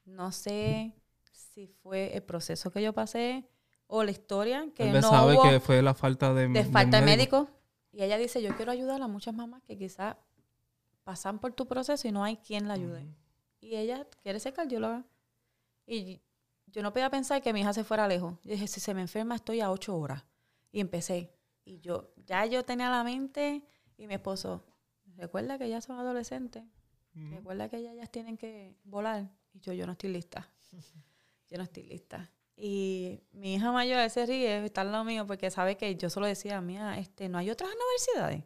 [0.04, 0.92] No sé
[1.32, 3.48] si fue el proceso que yo pasé
[3.86, 7.06] o la historia que no sabe hubo que fue la falta de, de falta de
[7.06, 7.48] médico.
[7.92, 10.16] Y ella dice, yo quiero ayudar a muchas mamás que quizás
[11.02, 13.06] pasan por tu proceso y no hay quien la ayude.
[13.60, 15.04] Y ella quiere ser cardióloga.
[15.86, 16.20] Y
[16.66, 18.34] yo no podía pensar que mi hija se fuera lejos.
[18.44, 20.24] Yo dije, si se me enferma estoy a ocho horas.
[20.70, 21.32] Y empecé.
[21.64, 23.64] Y yo, ya yo tenía la mente
[23.96, 24.62] y mi esposo,
[25.16, 26.64] recuerda que ya son adolescentes.
[27.14, 29.30] Recuerda que ellas tienen que volar.
[29.54, 30.48] Y yo, yo no estoy lista.
[31.48, 32.28] Yo no estoy lista.
[32.56, 36.26] Y mi hija mayor se ríe, está al lado mío, porque sabe que yo solo
[36.26, 38.44] decía, mía, este, no hay otras universidades.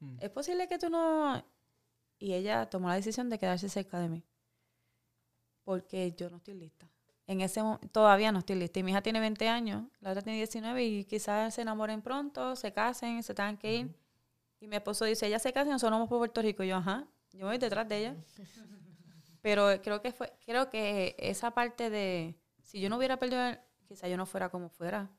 [0.00, 0.16] Mm.
[0.20, 1.42] Es posible que tú no...
[2.18, 4.24] Y ella tomó la decisión de quedarse cerca de mí.
[5.64, 6.86] Porque yo no estoy lista.
[7.26, 7.62] En ese
[7.92, 8.80] todavía no estoy lista.
[8.80, 12.56] Y mi hija tiene 20 años, la otra tiene 19 y quizás se enamoren pronto,
[12.56, 13.94] se casen, se tengan que ir.
[14.62, 16.62] Y mi esposo dice, ella se casa y nosotros vamos por Puerto Rico.
[16.62, 18.16] Y yo, ajá, yo me voy detrás de ella.
[19.42, 23.42] Pero creo que fue, creo que esa parte de, si yo no hubiera perdido,
[23.88, 25.10] quizás yo no fuera como fuera.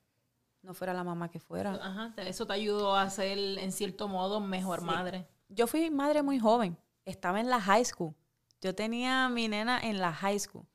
[0.61, 1.73] No fuera la mamá que fuera.
[1.73, 4.85] Ajá, eso te ayudó a ser, en cierto modo, mejor Sí.
[4.85, 5.27] madre.
[5.49, 6.77] Yo fui madre muy joven.
[7.03, 8.15] Estaba en la high school.
[8.61, 10.65] Yo tenía a mi nena en la high school.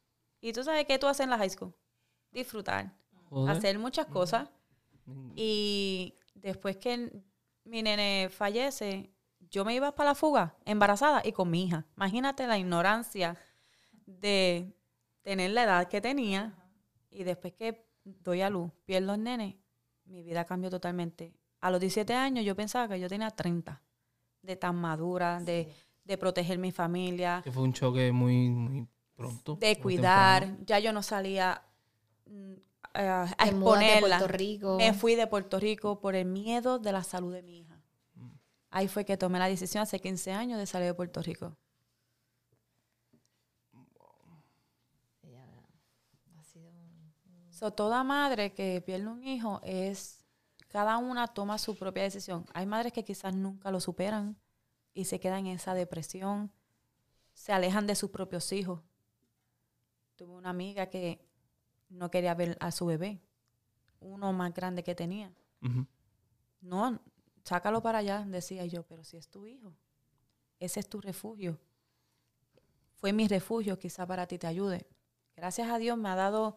[0.42, 1.74] ¿Y tú sabes qué tú haces en la high school?
[2.30, 2.92] Disfrutar.
[3.30, 3.56] Joder.
[3.56, 4.50] Hacer muchas cosas.
[5.34, 7.22] Y después que
[7.68, 9.10] mi nene fallece,
[9.50, 11.86] yo me iba para la fuga, embarazada y con mi hija.
[11.96, 13.36] Imagínate la ignorancia
[14.06, 14.74] de
[15.22, 16.54] tener la edad que tenía
[17.10, 19.58] y después que doy a luz, pierdo el nene,
[20.04, 21.34] mi vida cambió totalmente.
[21.60, 23.82] A los 17 años yo pensaba que yo tenía 30,
[24.42, 25.72] de tan madura, de,
[26.04, 29.56] de proteger mi familia, Que fue un choque muy, muy pronto.
[29.56, 30.42] de cuidar.
[30.42, 30.64] temprano.
[30.66, 31.62] Ya yo no salía
[32.26, 32.52] mm,
[33.06, 34.18] a, a de exponerla.
[34.18, 34.76] Puerto Rico.
[34.76, 37.80] Me fui de Puerto Rico por el miedo de la salud de mi hija.
[38.70, 41.56] Ahí fue que tomé la decisión hace 15 años de salir de Puerto Rico.
[46.38, 47.12] Ha sido un-
[47.52, 50.24] So, toda madre que pierde un hijo es,
[50.68, 52.44] cada una toma su propia decisión.
[52.54, 54.36] Hay madres que quizás nunca lo superan
[54.94, 56.52] y se quedan en esa depresión,
[57.32, 58.80] se alejan de sus propios hijos.
[60.16, 61.24] Tuve una amiga que
[61.88, 63.20] no quería ver a su bebé,
[64.00, 65.32] uno más grande que tenía.
[66.60, 67.00] No,
[67.44, 69.72] sácalo para allá, decía yo, pero si es tu hijo,
[70.58, 71.58] ese es tu refugio.
[72.96, 74.86] Fue mi refugio, quizá para ti te ayude.
[75.36, 76.56] Gracias a Dios me ha dado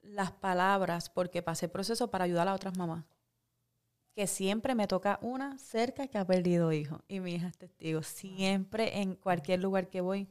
[0.00, 3.04] las palabras porque pasé el proceso para ayudar a otras mamás.
[4.14, 7.02] Que siempre me toca una cerca que ha perdido hijo.
[7.08, 8.02] Y mi hija es testigo.
[8.02, 10.28] Siempre en cualquier lugar que voy,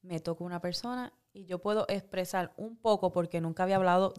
[0.00, 4.14] me toca una persona y yo puedo expresar un poco porque nunca había hablado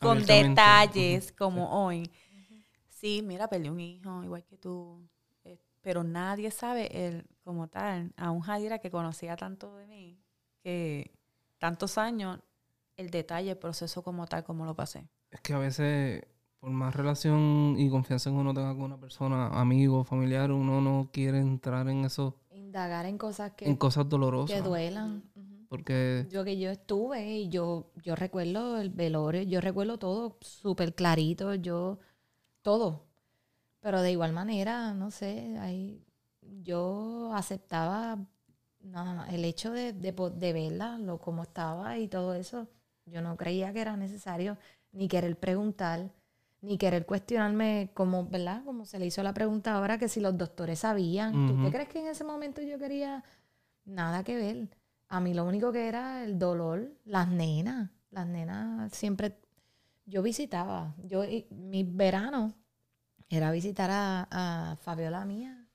[0.00, 2.10] con detalles como hoy.
[2.88, 5.08] Sí, mira, perdí un hijo, igual que tú.
[5.44, 10.18] Eh, pero nadie sabe el, como tal, a un Jadira que conocía tanto de mí,
[10.62, 11.10] que
[11.58, 12.38] tantos años,
[12.96, 15.08] el detalle, el proceso como tal, como lo pasé.
[15.30, 16.24] Es que a veces,
[16.58, 21.08] por más relación y confianza que uno tenga con una persona, amigo, familiar, uno no
[21.12, 24.56] quiere entrar en eso, Indagar en cosas que, en cosas dolorosas.
[24.56, 25.24] que duelan.
[25.70, 30.94] Porque Yo que yo estuve y yo, yo recuerdo el velorio, yo recuerdo todo súper
[30.94, 31.98] clarito, yo,
[32.62, 33.06] todo.
[33.80, 36.04] Pero de igual manera, no sé, ahí
[36.62, 38.18] yo aceptaba
[38.80, 42.68] nada más, el hecho de, de, de verla, lo como estaba y todo eso.
[43.06, 44.58] Yo no creía que era necesario
[44.92, 46.10] ni querer preguntar,
[46.62, 48.64] ni querer cuestionarme como, ¿verdad?
[48.64, 51.46] Como se le hizo la pregunta ahora que si los doctores sabían.
[51.46, 51.62] ¿Tú Ujú.
[51.64, 53.24] te crees que en ese momento yo quería
[53.84, 54.68] nada que ver?
[55.10, 57.90] A mí lo único que era el dolor, las nenas.
[58.10, 59.36] Las nenas siempre.
[60.06, 60.94] Yo visitaba.
[61.04, 62.54] Yo, y- mi verano
[63.28, 65.66] era visitar a, a Fabiola mía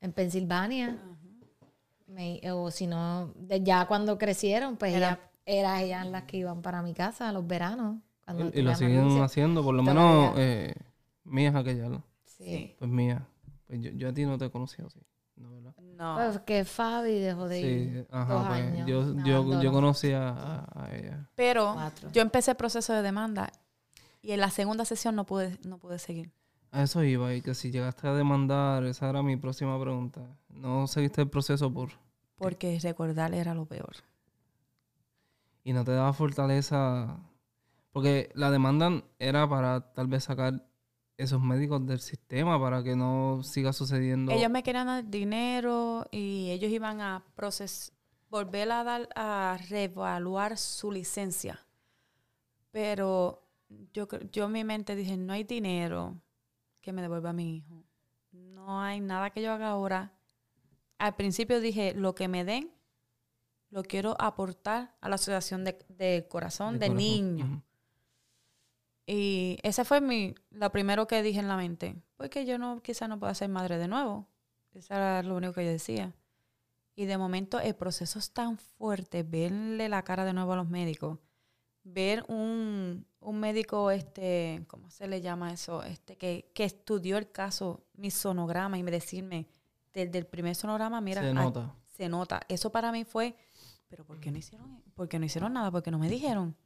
[0.00, 0.98] en Pensilvania.
[2.06, 6.36] Me- o si no, de- ya cuando crecieron, pues Era- ella, era ellas las que
[6.38, 8.00] iban para mi casa a los veranos.
[8.24, 10.74] cuando y, lo siguen haciendo, por lo menos eh,
[11.24, 12.04] mía es aquella, ¿no?
[12.24, 12.74] Sí.
[12.78, 13.26] Pues mía.
[13.66, 15.00] Pues yo, yo a ti no te conocía así,
[15.36, 15.74] ¿no verdad?
[15.96, 16.14] No.
[16.16, 17.92] Pues que Fabi dejó de ir.
[18.02, 18.88] Sí, ajá, dos pues años,
[19.24, 21.28] yo, yo, conocí a, a- a ella.
[21.34, 22.10] Pero Cuatro.
[22.12, 23.50] yo empecé el proceso de demanda
[24.22, 26.30] y en la segunda sesión no pude, no pude seguir.
[26.70, 30.22] A eso iba, y que si llegaste a demandar, esa era mi próxima pregunta.
[30.48, 31.90] ¿No seguiste el proceso por...
[32.36, 33.92] Porque recordar era lo peor.
[35.64, 37.18] y no te daba fortaleza?
[37.92, 40.66] Porque la demanda era para tal vez sacar
[41.16, 44.32] esos médicos del sistema para que no siga sucediendo.
[44.32, 47.92] Ellos me querían dar dinero y ellos iban a proces
[48.28, 51.60] volver a dar a reevaluar su licencia.
[52.70, 53.46] Pero
[53.92, 56.20] yo yo en mi mente dije, no hay dinero
[56.80, 57.84] que me devuelva a mi hijo.
[58.32, 60.12] No hay nada que yo haga ahora
[61.02, 62.70] al principio dije, lo que me den,
[63.70, 67.42] lo quiero aportar a la asociación de, de corazón de, corazón.
[67.42, 67.62] Ujú.
[69.06, 71.96] Y ese fue mi, lo primero que dije en la mente.
[72.16, 74.28] Porque yo no, quizás no pueda ser madre de nuevo.
[74.74, 76.14] Eso era lo único que yo decía.
[76.94, 80.68] Y de momento el proceso es tan fuerte, verle la cara de nuevo a los
[80.68, 81.18] médicos,
[81.84, 85.82] ver un, un médico, este, ¿cómo se le llama eso?
[85.82, 89.48] Este, que, que estudió el caso, mi sonograma, y me decirme,
[89.92, 91.74] desde el primer sonograma, mira, Se ah, nota.
[91.86, 92.40] se nota.
[92.48, 93.36] Eso para mí fue,
[93.88, 95.70] pero ¿por qué no hicieron, por qué no hicieron nada?
[95.70, 96.56] ¿Por qué no me dijeron?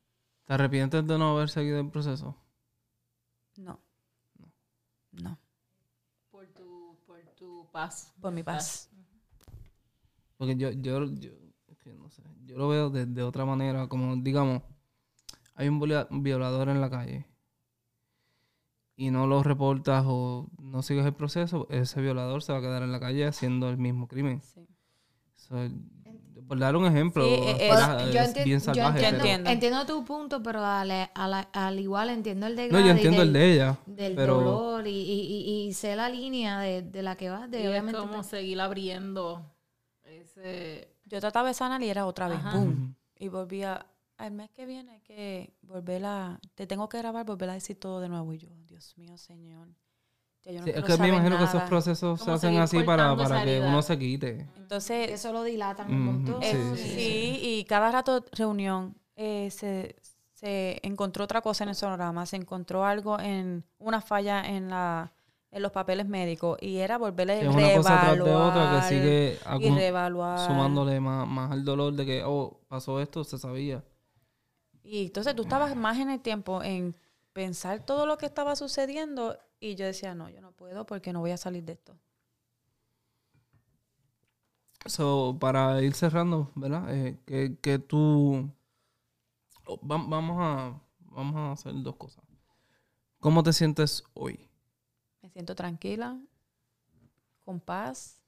[0.47, 2.37] ¿Te arrepientes de no haber seguido el proceso?
[3.57, 3.81] No.
[5.13, 5.39] No.
[6.31, 8.15] Por tu, por tu paz.
[8.21, 8.91] Por mi paz.
[10.37, 11.31] Porque yo, yo, yo,
[11.67, 14.63] es que no sé, yo lo veo de, de otra manera, como digamos,
[15.55, 17.27] hay un viola- violador en la calle
[18.97, 22.83] y no lo reportas o no sigues el proceso, ese violador se va a quedar
[22.83, 24.41] en la calle haciendo el mismo crimen.
[24.43, 24.67] Sí.
[25.35, 25.69] So,
[26.47, 28.11] por dar un ejemplo, Sí, eh, eh, ¿verdad?
[28.13, 28.89] Yo es enti- bien yo salvaje.
[28.99, 29.51] entiendo, pero- entiendo.
[29.51, 33.19] entiendo tu punto, pero al, al- al igual entiendo el de No, Gladys yo entiendo
[33.21, 36.83] del, el de ella, del pero dolor y, y, y, y sé la línea de,
[36.83, 39.45] de la que vas, de Y es obviamente como pues, seguir abriendo
[40.05, 40.93] ese...
[41.05, 42.39] Yo trataba de sanar y era otra vez.
[42.39, 42.57] Ajá.
[42.57, 42.69] ¡Boom!
[42.73, 42.95] Ujú.
[43.19, 43.87] Y volvía.
[44.19, 46.41] Al mes que viene hay que volver a.
[46.55, 48.33] Te tengo que grabar, volver a decir todo de nuevo.
[48.33, 49.69] Y yo, Dios mío, Señor.
[50.47, 51.69] Ya yo no Sí, es que me imagino que esos nada.
[51.69, 54.47] procesos se hacen así para, para que uno se quite.
[54.57, 56.43] Entonces, eso lo dilatan un montón.
[56.43, 59.97] eh, sí, sí, sí, y cada rato reunión eh, se,
[60.33, 65.13] se encontró otra cosa en el sonorama, se encontró algo en una falla en la
[65.53, 68.71] en los papeles médicos y era volverle Que a es una cosa tras de otra
[68.77, 70.39] que sigue y reevaluar.
[70.39, 73.83] sumándole más, más al dolor de que, oh, pasó esto, se sabía.
[74.83, 76.95] Y entonces tú estabas más en el tiempo en
[77.39, 81.21] pensar todo lo que estaba sucediendo y yo decía, no, yo no puedo porque no
[81.21, 81.97] voy a salir de esto.
[84.87, 86.95] So, para ir cerrando, ¿verdad?
[86.95, 88.51] Eh, que, que tú...
[89.67, 92.25] oh, va- vamos, a, vamos a hacer dos cosas.
[93.21, 94.51] ¿Cómo te sientes hoy?
[95.23, 96.19] Me siento tranquila,
[97.45, 98.21] con paz,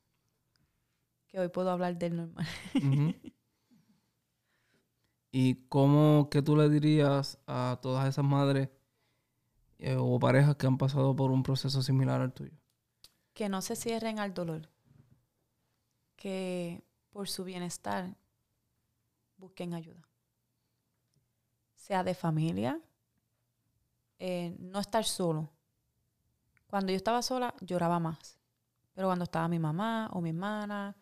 [1.29, 2.47] que hoy puedo hablar del normal.
[5.33, 8.69] ¿Y cómo que tú le dirías a todas esas madres
[9.79, 12.57] eh, o parejas que han pasado por un proceso similar al tuyo?
[13.35, 14.69] Que no se cierren al dolor,
[16.17, 18.17] que por su bienestar
[19.37, 20.09] busquen ayuda.
[21.77, 22.81] Sea de familia,
[24.19, 25.51] eh, no estar solo.
[26.67, 28.39] Cuando yo estaba sola, lloraba más.
[28.95, 30.97] Pero cuando estaba mi mamá o mi hermana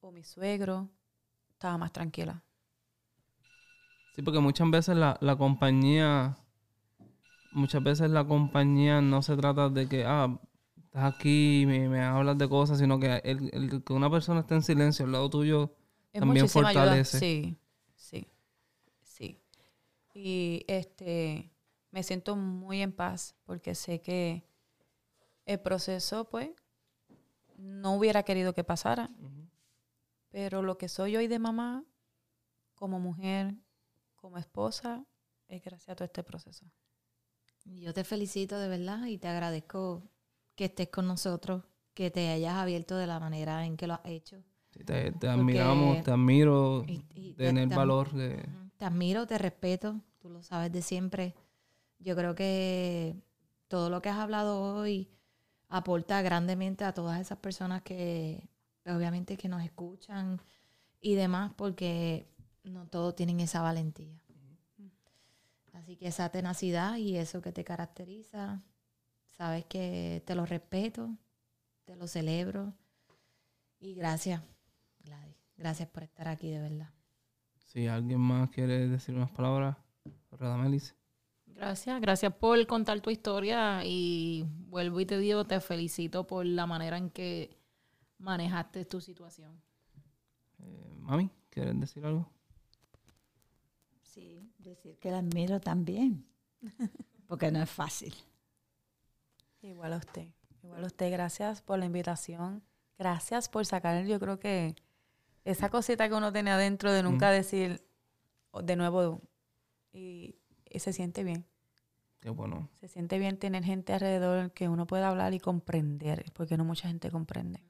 [0.00, 0.88] o mi suegro,
[1.50, 2.42] estaba más tranquila.
[4.14, 6.38] Sí, porque muchas veces la, la compañía,
[7.56, 10.38] muchas veces la compañía no se trata de que, ah,
[10.76, 14.40] estás aquí y me, me hablas de cosas, sino que el, el que una persona
[14.40, 15.74] esté en silencio al lado tuyo
[16.12, 16.52] Es También ayuda.
[16.72, 17.18] fortalece.
[17.18, 17.56] Sí,
[17.94, 18.28] sí,
[19.02, 19.40] sí.
[20.14, 21.50] Y este,
[21.90, 24.44] me siento muy en paz porque sé que
[25.44, 26.50] el proceso, pues,
[27.56, 29.10] no hubiera querido que pasara.
[30.30, 31.84] Pero lo que soy hoy de mamá,
[32.74, 33.54] como mujer,
[34.16, 35.04] como esposa,
[35.48, 36.66] es gracias a todo este proceso.
[37.74, 40.02] Yo te felicito de verdad y te agradezco
[40.54, 41.64] que estés con nosotros,
[41.94, 44.36] que te hayas abierto de la manera en que lo has hecho.
[44.70, 48.44] Sí, Te, te admiramos, te admiro, Y- y te- tener te- valor de...
[48.76, 51.34] Te admiro, te respeto, tú lo sabes de siempre.
[51.98, 53.16] Yo creo que
[53.68, 55.08] todo lo que has hablado hoy
[55.68, 58.48] aporta grandemente a todas esas personas que
[58.86, 60.40] obviamente que nos escuchan
[61.00, 62.28] y demás porque
[62.64, 64.20] no todos tienen esa valentía.
[65.76, 68.62] Así que esa tenacidad y eso que te caracteriza,
[69.36, 71.14] sabes que te lo respeto,
[71.84, 72.72] te lo celebro
[73.78, 74.42] y gracias,
[75.00, 75.36] Gladys.
[75.56, 76.90] Gracias por estar aquí de verdad.
[77.58, 79.76] Si alguien más quiere decir unas palabras,
[80.30, 80.94] Radamelis.
[81.44, 86.66] Gracias, gracias por contar tu historia y vuelvo y te digo, te felicito por la
[86.66, 87.56] manera en que
[88.18, 89.60] manejaste tu situación.
[90.58, 92.30] Eh, Mami, ¿quieres decir algo?
[94.16, 96.24] Sí, decir que la admiro también,
[97.28, 98.14] porque no es fácil.
[99.60, 100.28] Igual a usted.
[100.62, 101.12] Igual a usted.
[101.12, 102.62] Gracias por la invitación.
[102.98, 104.74] Gracias por sacar, yo creo que
[105.44, 107.84] esa cosita que uno tiene adentro de nunca decir
[108.64, 109.20] de nuevo
[109.92, 110.36] y,
[110.70, 111.44] y se siente bien.
[112.20, 112.70] Qué bueno.
[112.80, 116.88] Se siente bien tener gente alrededor que uno pueda hablar y comprender, porque no mucha
[116.88, 117.60] gente comprende.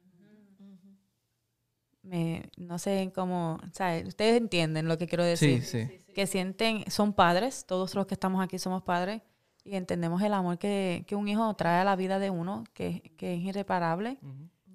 [2.02, 4.06] Me, no sé cómo, ¿sabes?
[4.06, 5.64] Ustedes entienden lo que quiero Sí, decir.
[5.64, 6.05] sí.
[6.16, 9.20] Que sienten, son padres, todos los que estamos aquí somos padres,
[9.64, 13.12] y entendemos el amor que, que un hijo trae a la vida de uno, que,
[13.18, 14.16] que es irreparable,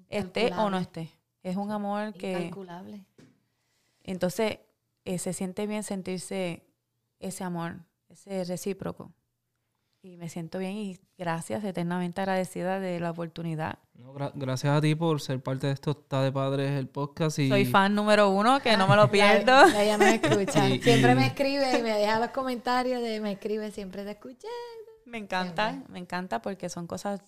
[0.08, 1.10] esté o no esté.
[1.42, 2.30] Es un amor que...
[2.30, 3.04] Incalculable.
[4.04, 4.60] Entonces,
[5.04, 6.62] eh, se siente bien sentirse
[7.18, 9.10] ese amor, ese recíproco.
[10.00, 13.80] Y me siento bien y gracias, eternamente agradecida de la oportunidad.
[14.02, 15.92] No, gra- gracias a ti por ser parte de esto.
[15.92, 19.68] Está de padres el podcast y Soy fan número uno, que no me lo pierdo.
[19.68, 20.68] Ya, ya me escucha.
[20.68, 24.10] Y- siempre y- me escribe y me deja los comentarios de me escribe, siempre te
[24.12, 24.48] escuché.
[25.04, 27.20] Me encanta, me encanta porque son cosas,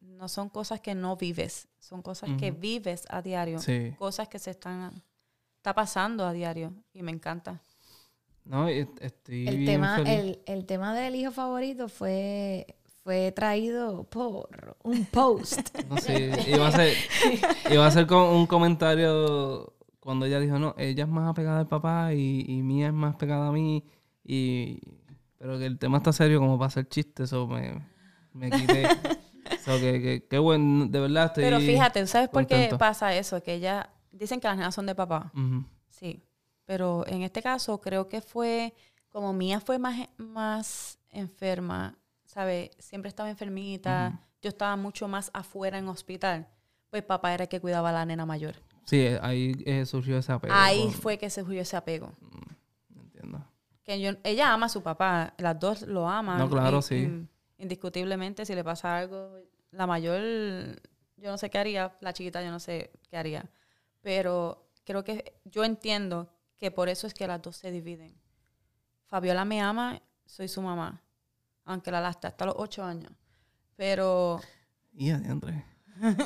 [0.00, 3.94] no son cosas que no vives, son cosas que vives a diario, Sí.
[3.98, 5.02] cosas que se están,
[5.56, 7.60] está pasando a diario y me encanta.
[8.44, 10.10] No, estoy El bien tema, feliz.
[10.12, 12.66] el, el tema del hijo favorito fue,
[13.02, 15.68] fue traído por un post.
[15.88, 16.96] No sé, iba a ser,
[17.70, 21.68] iba a ser con un comentario cuando ella dijo, no, ella es más apegada al
[21.68, 23.84] papá y, y mía es más pegada a mí.
[24.24, 24.80] Y,
[25.38, 27.86] pero que el tema está serio como para hacer chistes, eso me,
[28.32, 28.88] me quité.
[29.64, 31.44] So, que, que, qué bueno, de verdad estoy...
[31.44, 33.40] Pero fíjate, ¿sabes por qué pasa eso?
[33.42, 35.30] Que ella, dicen que las nenas son de papá,
[35.88, 36.24] sí,
[36.64, 38.74] pero en este caso creo que fue,
[39.08, 41.96] como mía fue más, más enferma,
[42.32, 42.70] ¿sabes?
[42.78, 46.48] Siempre estaba enfermita, yo estaba mucho más afuera en hospital,
[46.88, 48.54] pues papá era el que cuidaba a la nena mayor.
[48.86, 50.54] Sí, ahí eh, surgió ese apego.
[50.56, 52.12] Ahí fue que surgió ese apego.
[52.96, 53.44] Entiendo.
[53.84, 56.38] Que yo, ella ama a su papá, las dos lo aman.
[56.38, 56.96] No, claro, sí.
[56.96, 57.28] in-
[57.58, 59.36] indiscutiblemente, si le pasa algo,
[59.70, 60.20] la mayor,
[61.18, 63.44] yo no sé qué haría, la chiquita yo no sé qué haría.
[64.00, 68.14] Pero creo que yo entiendo que por eso es que las dos se dividen.
[69.06, 71.02] Fabiola me ama, soy su mamá,
[71.64, 73.12] aunque la lastra hasta los ocho años.
[73.76, 74.40] Pero,
[74.94, 75.64] Y adiante.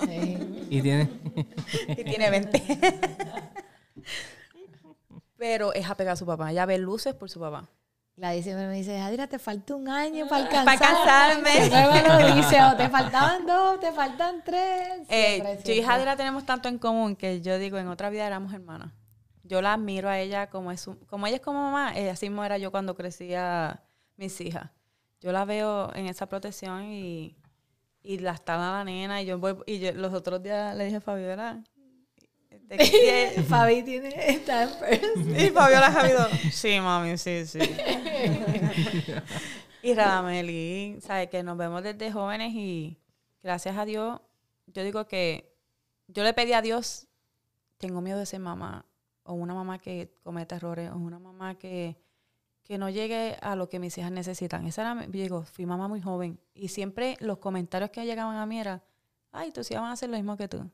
[0.07, 0.67] Sí.
[0.71, 1.11] Y tiene...
[1.89, 2.63] y tiene 20.
[5.37, 7.69] Pero es apegada a su papá, ella ve luces por su papá.
[8.17, 10.79] La siempre me dice, Adira, te falta un año para alcanzar.
[10.79, 11.69] Para casarme.
[11.69, 15.03] Luego lo dice, o te faltaban dos, te faltan tres.
[15.11, 15.83] Eh, yo y.
[15.83, 18.91] Jadira tenemos tanto en común que yo digo, en otra vida éramos hermanas.
[19.43, 22.31] Yo la admiro a ella como es su- como ella es como mamá, eh, así
[22.31, 23.83] mismo era yo cuando crecía
[24.17, 24.71] mis hijas.
[25.21, 27.37] Yo la veo en esa protección y,
[28.03, 30.97] y la está la nena y yo voy y yo, los otros días le dije
[30.97, 31.63] a Fabiola
[32.51, 35.41] ¿de qué- Fabi tiene, está en first.
[35.41, 37.59] y Fabiola Javido, sí, mami, sí, sí.
[39.83, 41.29] y Radameli, ¿sabes?
[41.29, 42.99] Que nos vemos desde jóvenes y
[43.43, 44.21] gracias a Dios,
[44.67, 45.55] yo digo que
[46.09, 47.07] yo le pedí a Dios,
[47.79, 48.85] tengo miedo de ser mamá,
[49.23, 51.97] o una mamá que cometa errores, o una mamá que,
[52.67, 54.67] que no llegue a lo que mis hijas necesitan.
[54.67, 58.59] Esa era, digo, fui mamá muy joven y siempre los comentarios que llegaban a mí
[58.59, 58.83] era,
[59.33, 60.69] ay, tus hijas van a hacer lo mismo que tú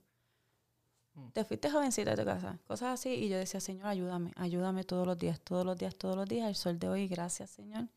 [1.32, 3.10] te fuiste jovencita de tu casa, cosas así.
[3.10, 6.48] Y yo decía, Señor, ayúdame, ayúdame todos los días, todos los días, todos los días.
[6.48, 7.88] El sol de hoy, gracias, Señor,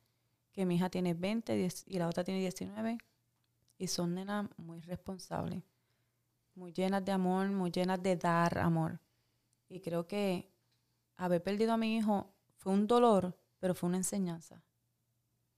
[0.51, 2.97] que mi hija tiene 20 10 y la otra tiene 19.
[3.77, 5.63] Y son nenas muy responsables,
[6.55, 8.99] muy llenas de amor, muy llenas de dar amor.
[9.67, 10.49] Y creo que
[11.17, 14.61] haber perdido a mi hijo fue un dolor, pero fue una enseñanza.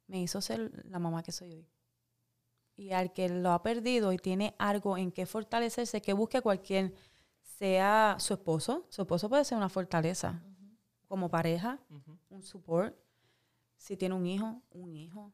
[0.08, 1.68] Me hizo ser la mamá que soy hoy.
[2.78, 6.94] Y al que lo ha perdido y tiene algo en que fortalecerse, que busque cualquier
[7.42, 8.86] sea su esposo.
[8.88, 10.42] Su esposo puede ser una fortaleza
[11.10, 11.82] como pareja,
[12.30, 12.96] un support.
[13.76, 15.34] Si tiene un hijo, un hijo.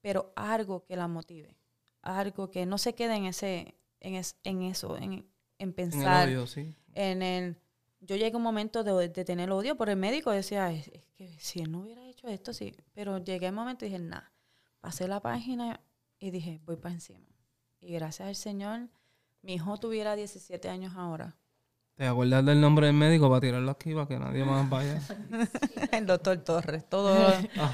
[0.00, 1.56] Pero algo que la motive.
[2.00, 5.26] Algo que no se quede en ese, en, es- en eso, en, en
[5.58, 6.76] En el pensar, odio, sí.
[6.92, 7.56] en el...
[8.06, 10.30] Yo llegué a un momento de, de tener odio por el médico.
[10.30, 12.74] Decía, es, es que si él no hubiera hecho esto, sí.
[12.92, 14.32] Pero llegué a un momento y dije, nada.
[14.80, 15.80] Pasé la página
[16.18, 17.26] y dije, voy para encima.
[17.80, 18.88] Y gracias al Señor,
[19.42, 21.36] mi hijo tuviera 17 años ahora.
[21.96, 25.00] ¿Te acuerdas del nombre del médico para tirarlo aquí para que nadie más vaya?
[25.92, 27.14] El doctor Torres, todo.
[27.56, 27.72] Ah,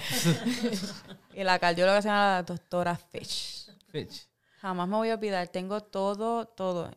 [1.34, 3.70] y la cardióloga se llama la doctora Fish.
[3.88, 4.28] Fitch.
[4.60, 6.90] Jamás me voy a olvidar, tengo todo, todo.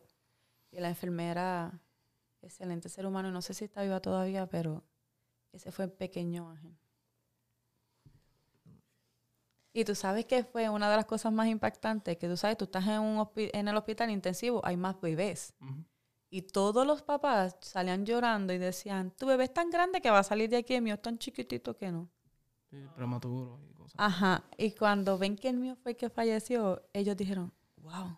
[0.70, 1.72] Y la enfermera,
[2.44, 4.84] excelente ser humano, no sé si está viva todavía, pero
[5.52, 6.76] ese fue el pequeño ángel.
[9.76, 12.64] Y tú sabes que fue una de las cosas más impactantes, que tú sabes, tú
[12.64, 15.52] estás en, un en el hospital intensivo, hay más bebés.
[16.30, 20.20] Y todos los papás salían llorando y decían, tu bebé es tan grande que va
[20.20, 22.08] a salir de aquí, el mío es tan chiquitito que no.
[22.70, 23.94] Sí, prematuro y cosas.
[23.98, 24.44] Ajá.
[24.56, 28.16] Y cuando ven que el mío fue el que falleció, ellos dijeron, wow.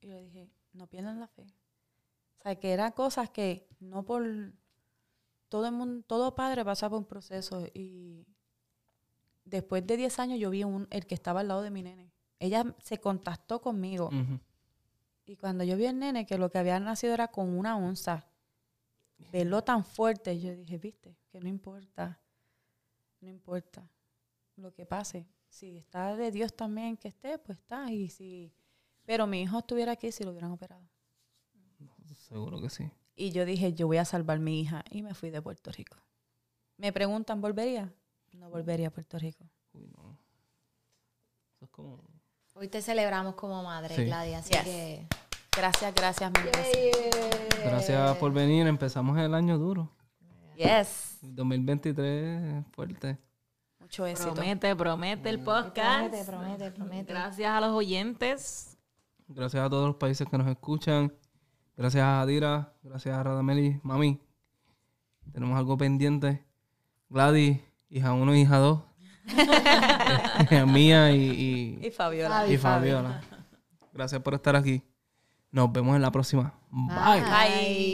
[0.00, 1.46] Y yo dije, no pierdan la fe.
[2.44, 4.22] O sea, que eran cosas que no por...
[5.48, 8.26] Todo el mundo, todo padre pasa por un proceso y
[9.44, 12.12] después de 10 años yo vi un, el que estaba al lado de mi nene.
[12.40, 14.10] Ella se contactó conmigo
[15.26, 18.26] y cuando yo vi al nene que lo que había nacido era con una onza,
[19.32, 22.20] verlo tan fuerte, yo dije, viste, que no importa,
[23.20, 23.88] no importa
[24.56, 25.28] lo que pase.
[25.48, 27.90] Si está de Dios también que esté, pues está.
[27.92, 28.52] Y si,
[29.04, 30.82] pero mi hijo estuviera aquí si lo hubieran operado.
[32.28, 32.90] Seguro que sí.
[33.16, 34.84] Y yo dije, yo voy a salvar a mi hija.
[34.90, 35.96] Y me fui de Puerto Rico.
[36.76, 37.92] Me preguntan, ¿volvería?
[38.32, 39.44] No volvería a Puerto Rico.
[39.72, 40.18] Uy, no.
[41.54, 42.00] Eso es como...
[42.54, 44.04] Hoy te celebramos como madre, Sí.
[44.04, 44.62] Gladys, así Yes.
[44.64, 45.06] que...
[45.56, 46.96] Gracias, gracias, veces.
[47.64, 48.66] Gracias por venir.
[48.66, 49.88] Empezamos el año duro.
[50.56, 51.18] Yes.
[51.22, 53.18] 2023 es fuerte.
[53.78, 54.34] Mucho éxito.
[54.34, 56.08] Promete, promete el podcast.
[56.10, 57.12] Promete, promete, promete.
[57.12, 58.76] Gracias a los oyentes.
[59.28, 61.12] Gracias a todos los países que nos escuchan.
[61.76, 62.72] Gracias a Adira.
[62.82, 63.80] Gracias a Radameli.
[63.82, 64.20] Mami,
[65.32, 66.44] tenemos algo pendiente.
[67.08, 68.80] Gladys, hija 1 y hija 2.
[70.42, 72.46] hija mía y, Y Fabiola.
[72.46, 73.20] y, y Fabiola.
[73.92, 74.82] Gracias por estar aquí.
[75.50, 76.54] Nos vemos en la próxima.
[76.70, 77.22] Bye.
[77.22, 77.93] Bye.